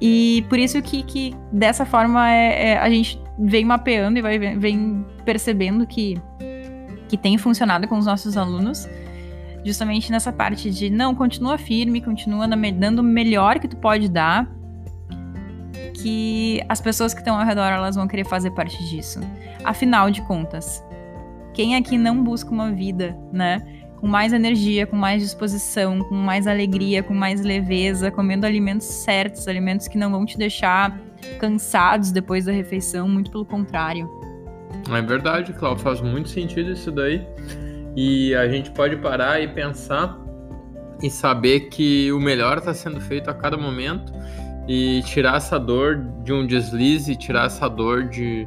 E 0.00 0.44
por 0.48 0.58
isso 0.58 0.80
que, 0.80 1.02
que 1.02 1.34
dessa 1.52 1.84
forma 1.84 2.30
é, 2.30 2.70
é, 2.70 2.78
a 2.78 2.88
gente 2.88 3.20
vem 3.38 3.64
mapeando 3.64 4.18
e 4.18 4.22
vai, 4.22 4.38
vem 4.38 5.04
percebendo 5.24 5.86
que, 5.86 6.20
que 7.08 7.16
tem 7.16 7.36
funcionado 7.36 7.88
com 7.88 7.98
os 7.98 8.06
nossos 8.06 8.36
alunos 8.36 8.88
justamente 9.64 10.10
nessa 10.10 10.32
parte 10.32 10.70
de 10.70 10.90
não, 10.90 11.14
continua 11.14 11.58
firme, 11.58 12.00
continua 12.00 12.46
dando 12.48 13.00
o 13.00 13.02
melhor 13.02 13.58
que 13.58 13.68
tu 13.68 13.76
pode 13.76 14.08
dar, 14.08 14.48
que 15.94 16.62
as 16.68 16.80
pessoas 16.80 17.12
que 17.12 17.20
estão 17.20 17.38
ao 17.38 17.44
redor 17.44 17.66
elas 17.66 17.96
vão 17.96 18.06
querer 18.06 18.24
fazer 18.24 18.50
parte 18.52 18.82
disso. 18.88 19.20
Afinal 19.64 20.10
de 20.10 20.22
contas, 20.22 20.82
quem 21.52 21.76
aqui 21.76 21.98
não 21.98 22.22
busca 22.22 22.50
uma 22.50 22.70
vida, 22.72 23.18
né? 23.32 23.62
Com 24.00 24.06
mais 24.06 24.32
energia, 24.32 24.86
com 24.86 24.96
mais 24.96 25.22
disposição, 25.22 26.00
com 26.00 26.14
mais 26.14 26.46
alegria, 26.46 27.02
com 27.02 27.14
mais 27.14 27.40
leveza, 27.40 28.10
comendo 28.10 28.46
alimentos 28.46 28.86
certos, 28.86 29.48
alimentos 29.48 29.88
que 29.88 29.98
não 29.98 30.10
vão 30.10 30.24
te 30.24 30.38
deixar 30.38 30.98
cansados 31.38 32.10
depois 32.10 32.44
da 32.44 32.52
refeição, 32.52 33.08
muito 33.08 33.30
pelo 33.30 33.44
contrário. 33.44 34.08
É 34.90 35.02
verdade, 35.02 35.52
Cláudio, 35.52 35.82
faz 35.82 36.00
muito 36.00 36.28
sentido 36.28 36.72
isso 36.72 36.90
daí. 36.90 37.26
E 37.96 38.34
a 38.34 38.48
gente 38.48 38.70
pode 38.70 38.96
parar 38.96 39.40
e 39.42 39.48
pensar 39.48 40.18
e 41.02 41.10
saber 41.10 41.68
que 41.68 42.10
o 42.12 42.20
melhor 42.20 42.58
está 42.58 42.72
sendo 42.72 43.00
feito 43.00 43.28
a 43.28 43.34
cada 43.34 43.56
momento 43.56 44.12
e 44.68 45.02
tirar 45.04 45.36
essa 45.36 45.58
dor 45.58 45.96
de 46.22 46.32
um 46.32 46.46
deslize, 46.46 47.16
tirar 47.16 47.46
essa 47.46 47.68
dor 47.68 48.04
de 48.08 48.46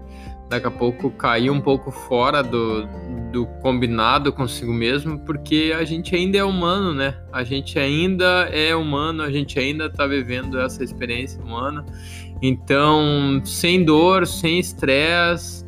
daqui 0.51 0.67
a 0.67 0.71
pouco 0.71 1.09
cair 1.09 1.49
um 1.49 1.61
pouco 1.61 1.89
fora 1.89 2.43
do, 2.43 2.85
do 3.31 3.45
combinado 3.61 4.31
consigo 4.33 4.73
mesmo, 4.73 5.17
porque 5.19 5.73
a 5.75 5.83
gente 5.83 6.13
ainda 6.13 6.37
é 6.37 6.43
humano, 6.43 6.93
né? 6.93 7.17
A 7.31 7.43
gente 7.43 7.79
ainda 7.79 8.49
é 8.51 8.75
humano, 8.75 9.23
a 9.23 9.31
gente 9.31 9.57
ainda 9.57 9.85
está 9.85 10.05
vivendo 10.05 10.59
essa 10.59 10.83
experiência 10.83 11.41
humana. 11.41 11.85
Então, 12.41 13.41
sem 13.45 13.85
dor, 13.85 14.27
sem 14.27 14.59
estresse, 14.59 15.65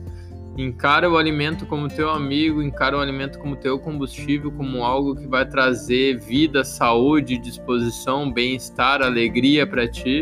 Encara 0.55 1.09
o 1.09 1.17
alimento 1.17 1.65
como 1.65 1.87
teu 1.87 2.11
amigo, 2.11 2.61
encara 2.61 2.95
o 2.95 2.99
alimento 2.99 3.39
como 3.39 3.55
teu 3.55 3.79
combustível, 3.79 4.51
como 4.51 4.83
algo 4.83 5.15
que 5.15 5.25
vai 5.25 5.49
trazer 5.49 6.19
vida, 6.19 6.63
saúde, 6.63 7.39
disposição, 7.39 8.31
bem-estar, 8.31 9.01
alegria 9.01 9.65
para 9.65 9.87
ti. 9.87 10.21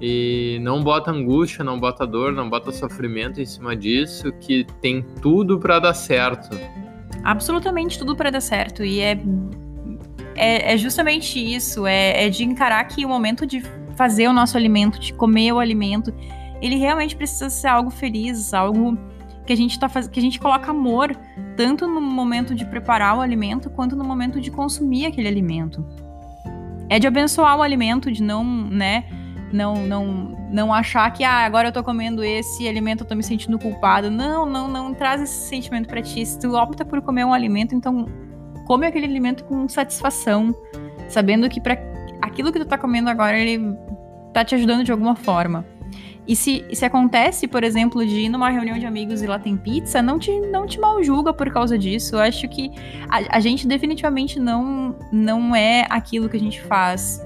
E 0.00 0.58
não 0.62 0.82
bota 0.82 1.10
angústia, 1.10 1.64
não 1.64 1.80
bota 1.80 2.06
dor, 2.06 2.32
não 2.32 2.50
bota 2.50 2.70
sofrimento 2.70 3.40
em 3.40 3.46
cima 3.46 3.74
disso, 3.74 4.30
que 4.40 4.66
tem 4.80 5.02
tudo 5.22 5.58
para 5.58 5.78
dar 5.78 5.94
certo. 5.94 6.50
Absolutamente 7.24 7.98
tudo 7.98 8.14
para 8.14 8.30
dar 8.30 8.42
certo. 8.42 8.84
E 8.84 9.00
é, 9.00 9.18
é, 10.34 10.74
é 10.74 10.76
justamente 10.76 11.38
isso: 11.38 11.86
é, 11.86 12.26
é 12.26 12.28
de 12.28 12.44
encarar 12.44 12.84
que 12.84 13.04
o 13.04 13.08
momento 13.08 13.46
de 13.46 13.62
fazer 13.96 14.28
o 14.28 14.32
nosso 14.32 14.56
alimento, 14.56 15.00
de 15.00 15.14
comer 15.14 15.52
o 15.52 15.58
alimento, 15.58 16.12
ele 16.60 16.76
realmente 16.76 17.16
precisa 17.16 17.48
ser 17.48 17.68
algo 17.68 17.90
feliz, 17.90 18.52
algo 18.52 18.98
que 19.46 19.52
a 19.52 19.56
gente 19.56 19.78
tá 19.78 19.88
faz... 19.88 20.08
que 20.08 20.18
a 20.18 20.22
gente 20.22 20.38
coloca 20.38 20.70
amor 20.70 21.16
tanto 21.56 21.86
no 21.86 22.00
momento 22.00 22.54
de 22.54 22.66
preparar 22.66 23.16
o 23.16 23.20
alimento 23.20 23.70
quanto 23.70 23.96
no 23.96 24.04
momento 24.04 24.40
de 24.40 24.50
consumir 24.50 25.06
aquele 25.06 25.28
alimento. 25.28 25.86
É 26.88 26.98
de 26.98 27.06
abençoar 27.06 27.56
o 27.56 27.62
alimento, 27.62 28.12
de 28.12 28.22
não, 28.22 28.44
né, 28.44 29.04
não 29.52 29.86
não 29.86 30.06
não 30.50 30.72
achar 30.72 31.10
que 31.12 31.24
ah, 31.24 31.44
agora 31.44 31.68
eu 31.68 31.72
tô 31.72 31.82
comendo 31.82 32.22
esse 32.22 32.66
alimento, 32.68 33.04
eu 33.04 33.08
tô 33.08 33.14
me 33.14 33.22
sentindo 33.22 33.58
culpado. 33.58 34.10
Não, 34.10 34.46
não, 34.46 34.68
não 34.68 34.94
traz 34.94 35.22
esse 35.22 35.48
sentimento 35.48 35.88
para 35.88 36.02
ti. 36.02 36.24
Se 36.24 36.38
tu 36.38 36.54
opta 36.54 36.84
por 36.84 37.00
comer 37.02 37.24
um 37.24 37.32
alimento, 37.32 37.74
então 37.74 38.06
come 38.66 38.86
aquele 38.86 39.06
alimento 39.06 39.44
com 39.44 39.68
satisfação, 39.68 40.54
sabendo 41.08 41.48
que 41.48 41.60
para 41.60 41.78
aquilo 42.20 42.52
que 42.52 42.58
tu 42.58 42.64
tá 42.64 42.76
comendo 42.76 43.08
agora 43.08 43.38
ele 43.38 43.60
tá 44.32 44.44
te 44.44 44.54
ajudando 44.54 44.84
de 44.84 44.92
alguma 44.92 45.14
forma. 45.14 45.64
E 46.28 46.34
se, 46.34 46.64
se 46.72 46.84
acontece, 46.84 47.46
por 47.46 47.62
exemplo, 47.62 48.04
de 48.04 48.22
ir 48.22 48.28
numa 48.28 48.50
reunião 48.50 48.76
de 48.78 48.84
amigos 48.84 49.22
e 49.22 49.26
lá 49.26 49.38
tem 49.38 49.56
pizza, 49.56 50.02
não 50.02 50.18
te, 50.18 50.40
não 50.40 50.66
te 50.66 50.78
mal 50.80 51.00
julga 51.02 51.32
por 51.32 51.52
causa 51.52 51.78
disso. 51.78 52.16
Eu 52.16 52.20
acho 52.20 52.48
que 52.48 52.72
a, 53.08 53.36
a 53.36 53.40
gente 53.40 53.66
definitivamente 53.66 54.40
não, 54.40 54.96
não 55.12 55.54
é 55.54 55.86
aquilo 55.88 56.28
que 56.28 56.36
a 56.36 56.40
gente 56.40 56.60
faz 56.62 57.24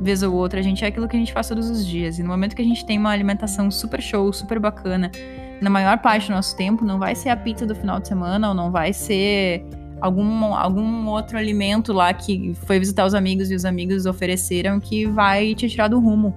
vez 0.00 0.22
ou 0.22 0.34
outra, 0.34 0.60
a 0.60 0.62
gente 0.62 0.84
é 0.84 0.88
aquilo 0.88 1.06
que 1.06 1.16
a 1.16 1.18
gente 1.18 1.32
faz 1.32 1.48
todos 1.48 1.68
os 1.68 1.86
dias. 1.86 2.18
E 2.18 2.22
no 2.22 2.28
momento 2.28 2.56
que 2.56 2.62
a 2.62 2.64
gente 2.64 2.84
tem 2.84 2.98
uma 2.98 3.10
alimentação 3.10 3.70
super 3.70 4.00
show, 4.00 4.32
super 4.32 4.58
bacana, 4.58 5.10
na 5.60 5.68
maior 5.68 5.98
parte 5.98 6.28
do 6.28 6.34
nosso 6.34 6.56
tempo, 6.56 6.84
não 6.84 6.98
vai 6.98 7.14
ser 7.14 7.28
a 7.28 7.36
pizza 7.36 7.66
do 7.66 7.74
final 7.74 8.00
de 8.00 8.08
semana, 8.08 8.48
ou 8.48 8.54
não 8.54 8.70
vai 8.70 8.92
ser 8.92 9.62
algum, 10.00 10.54
algum 10.54 11.06
outro 11.08 11.36
alimento 11.36 11.92
lá 11.92 12.12
que 12.14 12.54
foi 12.66 12.78
visitar 12.78 13.04
os 13.04 13.14
amigos 13.14 13.50
e 13.50 13.54
os 13.54 13.64
amigos 13.64 14.06
ofereceram 14.06 14.80
que 14.80 15.06
vai 15.06 15.54
te 15.54 15.68
tirar 15.68 15.88
do 15.88 16.00
rumo. 16.00 16.34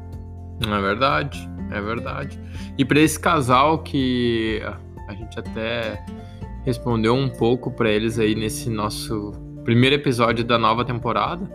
É 0.61 0.81
verdade, 0.81 1.49
é 1.71 1.81
verdade. 1.81 2.39
E 2.77 2.83
para 2.83 2.99
esse 2.99 3.19
casal 3.19 3.79
que 3.79 4.61
a 5.07 5.13
gente 5.13 5.39
até 5.39 6.03
respondeu 6.65 7.13
um 7.13 7.29
pouco 7.29 7.71
para 7.71 7.89
eles 7.89 8.19
aí 8.19 8.35
nesse 8.35 8.69
nosso 8.69 9.31
primeiro 9.63 9.95
episódio 9.95 10.43
da 10.43 10.57
nova 10.57 10.83
temporada, 10.83 11.49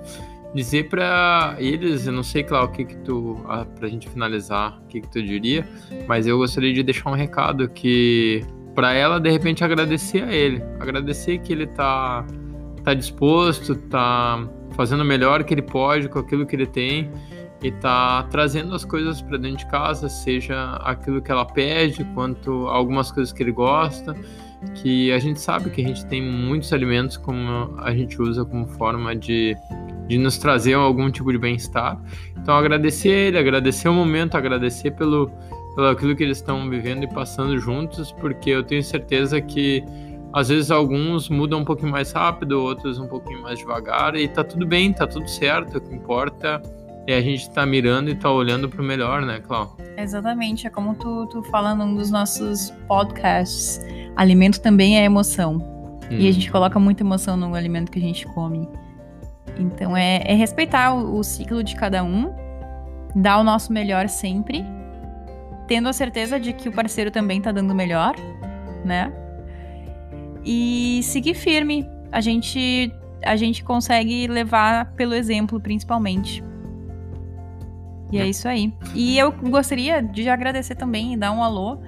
dizer 0.55 0.89
para 0.89 1.57
eles, 1.59 2.07
eu 2.07 2.13
não 2.13 2.23
sei, 2.23 2.43
Cláudio, 2.43 2.71
o 2.71 2.77
que 2.77 2.85
que 2.85 2.97
tu, 2.99 3.41
ah, 3.49 3.65
pra 3.65 3.89
gente 3.89 4.09
finalizar, 4.09 4.81
o 4.83 4.87
que 4.87 5.01
que 5.01 5.09
tu 5.09 5.23
diria, 5.23 5.67
mas 6.07 6.27
eu 6.27 6.39
gostaria 6.39 6.73
de 6.73 6.83
deixar 6.83 7.11
um 7.11 7.15
recado 7.15 7.69
que 7.69 8.45
para 8.75 8.93
ela 8.93 9.19
de 9.19 9.31
repente 9.31 9.65
agradecer 9.65 10.23
a 10.23 10.33
ele, 10.33 10.63
agradecer 10.81 11.39
que 11.39 11.53
ele 11.53 11.67
tá 11.67 12.25
tá 12.85 12.95
disposto, 12.95 13.75
tá 13.75 14.49
fazendo 14.71 15.03
o 15.03 15.05
melhor 15.05 15.45
que 15.45 15.53
ele 15.53 15.63
pode 15.63 16.09
com 16.09 16.19
aquilo 16.21 16.47
que 16.47 16.57
ele 16.57 16.67
tem 16.67 17.11
e 17.63 17.73
tá 17.73 18.23
trazendo 18.31 18.75
as 18.75 18.85
coisas 18.85 19.21
para 19.21 19.37
dentro 19.37 19.59
de 19.59 19.67
casa, 19.67 20.09
seja 20.09 20.77
aquilo 20.77 21.21
que 21.21 21.31
ela 21.31 21.45
pede, 21.45 22.05
quanto 22.15 22.69
algumas 22.69 23.11
coisas 23.11 23.33
que 23.33 23.43
ele 23.43 23.53
gosta, 23.53 24.15
que 24.77 25.13
a 25.13 25.19
gente 25.19 25.41
sabe 25.41 25.71
que 25.71 25.83
a 25.83 25.87
gente 25.87 26.07
tem 26.07 26.23
muitos 26.23 26.73
alimentos 26.73 27.17
como 27.17 27.75
a 27.79 27.93
gente 27.93 28.21
usa 28.21 28.45
como 28.45 28.67
forma 28.67 29.15
de, 29.15 29.57
de 30.09 30.19
nos 30.19 30.39
trazer 30.39 30.75
algum 30.75 31.11
tipo 31.11 31.31
de 31.31 31.39
bem-estar. 31.39 32.01
Então 32.37 32.57
agradecer 32.57 33.11
ele, 33.11 33.39
agradecer 33.39 33.89
o 33.89 33.93
momento, 33.93 34.37
agradecer 34.37 34.93
pelo, 34.93 35.31
pelo 35.75 35.89
aquilo 35.89 36.17
que 36.17 36.23
eles 36.23 36.39
estão 36.39 36.69
vivendo 36.69 37.05
e 37.05 37.07
passando 37.07 37.59
juntos, 37.59 38.11
porque 38.13 38.51
eu 38.51 38.63
tenho 38.63 38.83
certeza 38.83 39.41
que 39.41 39.85
às 40.33 40.49
vezes 40.49 40.71
alguns 40.71 41.29
mudam 41.29 41.61
um 41.61 41.65
pouquinho 41.65 41.91
mais 41.91 42.13
rápido, 42.13 42.53
outros 42.63 42.99
um 42.99 43.07
pouquinho 43.07 43.43
mais 43.43 43.59
devagar, 43.59 44.15
e 44.15 44.29
tá 44.29 44.45
tudo 44.45 44.67
bem, 44.67 44.93
tá 44.93 45.07
tudo 45.07 45.29
certo. 45.29 45.79
O 45.79 45.81
que 45.81 45.95
importa 45.95 46.63
é 47.07 47.17
a 47.17 47.21
gente 47.21 47.51
tá 47.51 47.65
mirando 47.65 48.11
e 48.11 48.15
tá 48.15 48.31
olhando 48.31 48.69
pro 48.69 48.83
melhor, 48.83 49.23
né, 49.23 49.41
Clau? 49.41 49.77
Exatamente, 49.97 50.67
é 50.67 50.71
como 50.71 50.95
tu, 50.95 51.27
tu 51.27 51.43
falando 51.45 51.83
um 51.83 51.95
dos 51.95 52.11
nossos 52.11 52.71
podcasts. 52.87 53.81
Alimento 54.17 54.61
também 54.61 54.99
é 54.99 55.05
emoção. 55.05 55.57
Hum. 56.11 56.17
E 56.19 56.29
a 56.29 56.33
gente 56.33 56.51
coloca 56.51 56.79
muita 56.79 57.03
emoção 57.03 57.37
no 57.37 57.55
alimento 57.55 57.91
que 57.91 57.99
a 57.99 58.03
gente 58.03 58.27
come. 58.27 58.69
Então 59.59 59.97
é, 59.97 60.23
é 60.25 60.35
respeitar 60.35 60.95
o, 60.95 61.19
o 61.19 61.25
ciclo 61.25 61.63
de 61.63 61.75
cada 61.75 62.05
um, 62.05 62.33
dar 63.15 63.39
o 63.39 63.45
nosso 63.45 63.73
melhor 63.73 64.09
sempre, 64.09 64.65
tendo 65.67 65.89
a 65.89 65.93
certeza 65.93 66.39
de 66.39 66.53
que 66.53 66.69
o 66.69 66.73
parceiro 66.73 67.11
também 67.11 67.41
tá 67.41 67.51
dando 67.51 67.73
o 67.73 67.75
melhor, 67.75 68.15
né? 68.85 69.13
E 70.45 71.01
seguir 71.03 71.35
firme. 71.35 71.87
A 72.11 72.21
gente 72.21 72.93
a 73.25 73.35
gente 73.35 73.65
consegue 73.65 74.29
levar 74.29 74.93
pelo 74.93 75.13
exemplo, 75.13 75.61
principalmente. 75.61 76.43
E 78.13 78.19
é 78.19 78.27
isso 78.27 78.49
aí. 78.49 78.73
E 78.95 79.19
eu 79.19 79.33
gostaria 79.33 80.01
de 80.01 80.29
agradecer 80.29 80.77
também 80.77 81.13
e 81.13 81.17
dar 81.17 81.33
um 81.33 81.43
alô, 81.43 81.79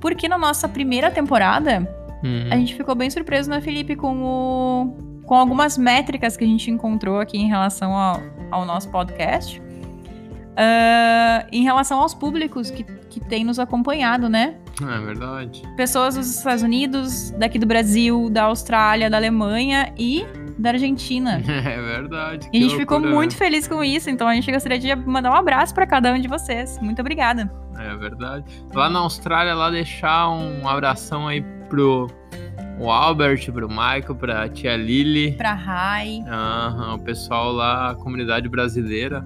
porque 0.00 0.26
na 0.26 0.38
nossa 0.38 0.68
primeira 0.68 1.10
temporada, 1.10 1.80
uhum. 2.24 2.48
a 2.50 2.56
gente 2.56 2.74
ficou 2.74 2.94
bem 2.94 3.10
surpreso, 3.10 3.48
né, 3.48 3.60
Felipe, 3.60 3.94
com 3.94 4.22
o 4.22 5.07
com 5.28 5.34
algumas 5.34 5.76
métricas 5.76 6.38
que 6.38 6.44
a 6.44 6.46
gente 6.46 6.70
encontrou 6.70 7.20
aqui 7.20 7.36
em 7.36 7.48
relação 7.48 7.94
ao, 7.94 8.22
ao 8.50 8.64
nosso 8.64 8.90
podcast. 8.90 9.60
Uh, 9.60 11.46
em 11.52 11.62
relação 11.62 12.00
aos 12.00 12.14
públicos 12.14 12.70
que, 12.70 12.82
que 12.82 13.20
têm 13.20 13.44
nos 13.44 13.58
acompanhado, 13.58 14.28
né? 14.28 14.56
É 14.82 15.00
verdade. 15.04 15.62
Pessoas 15.76 16.16
dos 16.16 16.34
Estados 16.34 16.62
Unidos, 16.62 17.30
daqui 17.32 17.58
do 17.58 17.66
Brasil, 17.66 18.30
da 18.30 18.44
Austrália, 18.44 19.10
da 19.10 19.18
Alemanha 19.18 19.92
e 19.98 20.26
da 20.58 20.70
Argentina. 20.70 21.42
É 21.46 21.80
verdade. 21.80 22.48
E 22.52 22.58
a 22.58 22.60
gente 22.62 22.76
loucura, 22.76 23.00
ficou 23.00 23.00
muito 23.00 23.32
né? 23.32 23.36
feliz 23.36 23.68
com 23.68 23.84
isso, 23.84 24.08
então 24.08 24.26
a 24.26 24.34
gente 24.34 24.50
gostaria 24.50 24.78
de 24.78 24.96
mandar 24.96 25.30
um 25.30 25.36
abraço 25.36 25.74
para 25.74 25.86
cada 25.86 26.12
um 26.12 26.18
de 26.18 26.26
vocês. 26.26 26.78
Muito 26.80 27.00
obrigada. 27.00 27.52
É 27.78 27.94
verdade. 27.96 28.46
Lá 28.74 28.88
na 28.88 29.00
Austrália, 29.00 29.54
lá 29.54 29.70
deixar 29.70 30.30
um 30.30 30.66
abração 30.66 31.28
aí 31.28 31.42
pro 31.68 32.08
o 32.78 32.90
Albert, 32.90 33.50
pro 33.52 33.68
Michael, 33.68 34.14
pra 34.14 34.48
tia 34.48 34.76
Lili. 34.76 35.32
Pra 35.32 35.54
Rai. 35.54 36.20
Uhum, 36.20 36.94
o 36.94 36.98
pessoal 36.98 37.52
lá, 37.52 37.90
a 37.90 37.94
comunidade 37.94 38.48
brasileira, 38.48 39.24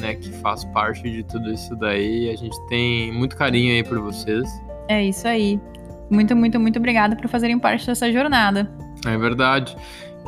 né, 0.00 0.14
que 0.14 0.30
faz 0.32 0.64
parte 0.66 1.02
de 1.02 1.22
tudo 1.24 1.50
isso 1.52 1.76
daí. 1.76 2.30
A 2.30 2.36
gente 2.36 2.56
tem 2.68 3.12
muito 3.12 3.36
carinho 3.36 3.72
aí 3.72 3.84
por 3.84 3.98
vocês. 3.98 4.48
É 4.88 5.04
isso 5.04 5.26
aí. 5.26 5.60
Muito, 6.10 6.34
muito, 6.36 6.60
muito 6.60 6.78
obrigada 6.78 7.16
por 7.16 7.28
fazerem 7.28 7.58
parte 7.58 7.86
dessa 7.86 8.10
jornada. 8.12 8.70
É 9.06 9.16
verdade. 9.16 9.76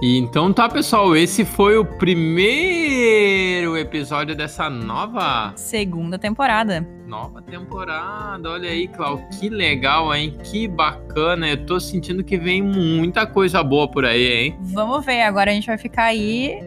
E 0.03 0.19
então 0.19 0.53
tá, 0.53 0.69
pessoal, 0.69 1.17
esse 1.17 1.43
foi 1.43 1.79
o 1.79 1.85
primeiro 1.85 3.79
episódio 3.79 4.37
dessa 4.37 4.69
nova 4.69 5.55
segunda 5.57 6.19
temporada. 6.19 6.87
Nova 7.07 7.41
temporada, 7.41 8.51
olha 8.51 8.69
aí, 8.69 8.89
Clau, 8.89 9.19
que 9.39 9.49
legal, 9.49 10.15
hein? 10.15 10.37
Que 10.45 10.69
bacana. 10.69 11.49
Eu 11.49 11.65
tô 11.65 11.81
sentindo 11.81 12.23
que 12.23 12.37
vem 12.37 12.61
muita 12.61 13.27
coisa 13.27 13.63
boa 13.63 13.89
por 13.91 14.05
aí, 14.05 14.27
hein? 14.27 14.59
Vamos 14.61 15.03
ver, 15.05 15.23
agora 15.23 15.51
a 15.51 15.55
gente 15.55 15.67
vai 15.67 15.79
ficar 15.79 16.05
aí 16.05 16.61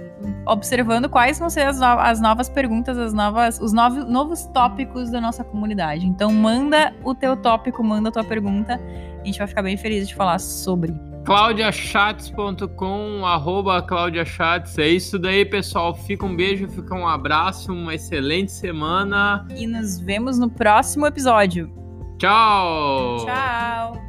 observando 0.47 1.07
quais 1.07 1.37
vão 1.37 1.51
ser 1.51 1.67
as, 1.67 1.79
no 1.79 1.85
as 1.85 2.19
novas 2.19 2.49
perguntas, 2.49 2.97
as 2.97 3.13
novas, 3.13 3.59
os 3.59 3.71
novos, 3.71 4.09
novos 4.09 4.45
tópicos 4.47 5.11
da 5.11 5.21
nossa 5.21 5.43
comunidade. 5.43 6.07
Então 6.07 6.33
manda 6.33 6.95
o 7.03 7.13
teu 7.13 7.37
tópico, 7.37 7.83
manda 7.83 8.09
a 8.09 8.11
tua 8.11 8.23
pergunta. 8.23 8.79
A 9.21 9.25
gente 9.25 9.37
vai 9.37 9.47
ficar 9.47 9.61
bem 9.61 9.77
feliz 9.77 10.07
de 10.07 10.15
falar 10.15 10.39
sobre 10.39 10.93
claudiachats.com, 11.29 13.23
arroba 13.23 13.83
claudiachats. 13.83 14.79
É 14.79 14.87
isso 14.87 15.19
daí, 15.19 15.45
pessoal. 15.45 15.93
Fica 15.93 16.25
um 16.25 16.35
beijo, 16.35 16.67
fica 16.67 16.95
um 16.95 17.07
abraço, 17.07 17.71
uma 17.71 17.93
excelente 17.93 18.51
semana. 18.51 19.47
E 19.55 19.67
nos 19.67 19.99
vemos 19.99 20.39
no 20.39 20.49
próximo 20.49 21.05
episódio. 21.05 21.71
Tchau! 22.17 23.27
Tchau! 23.27 24.08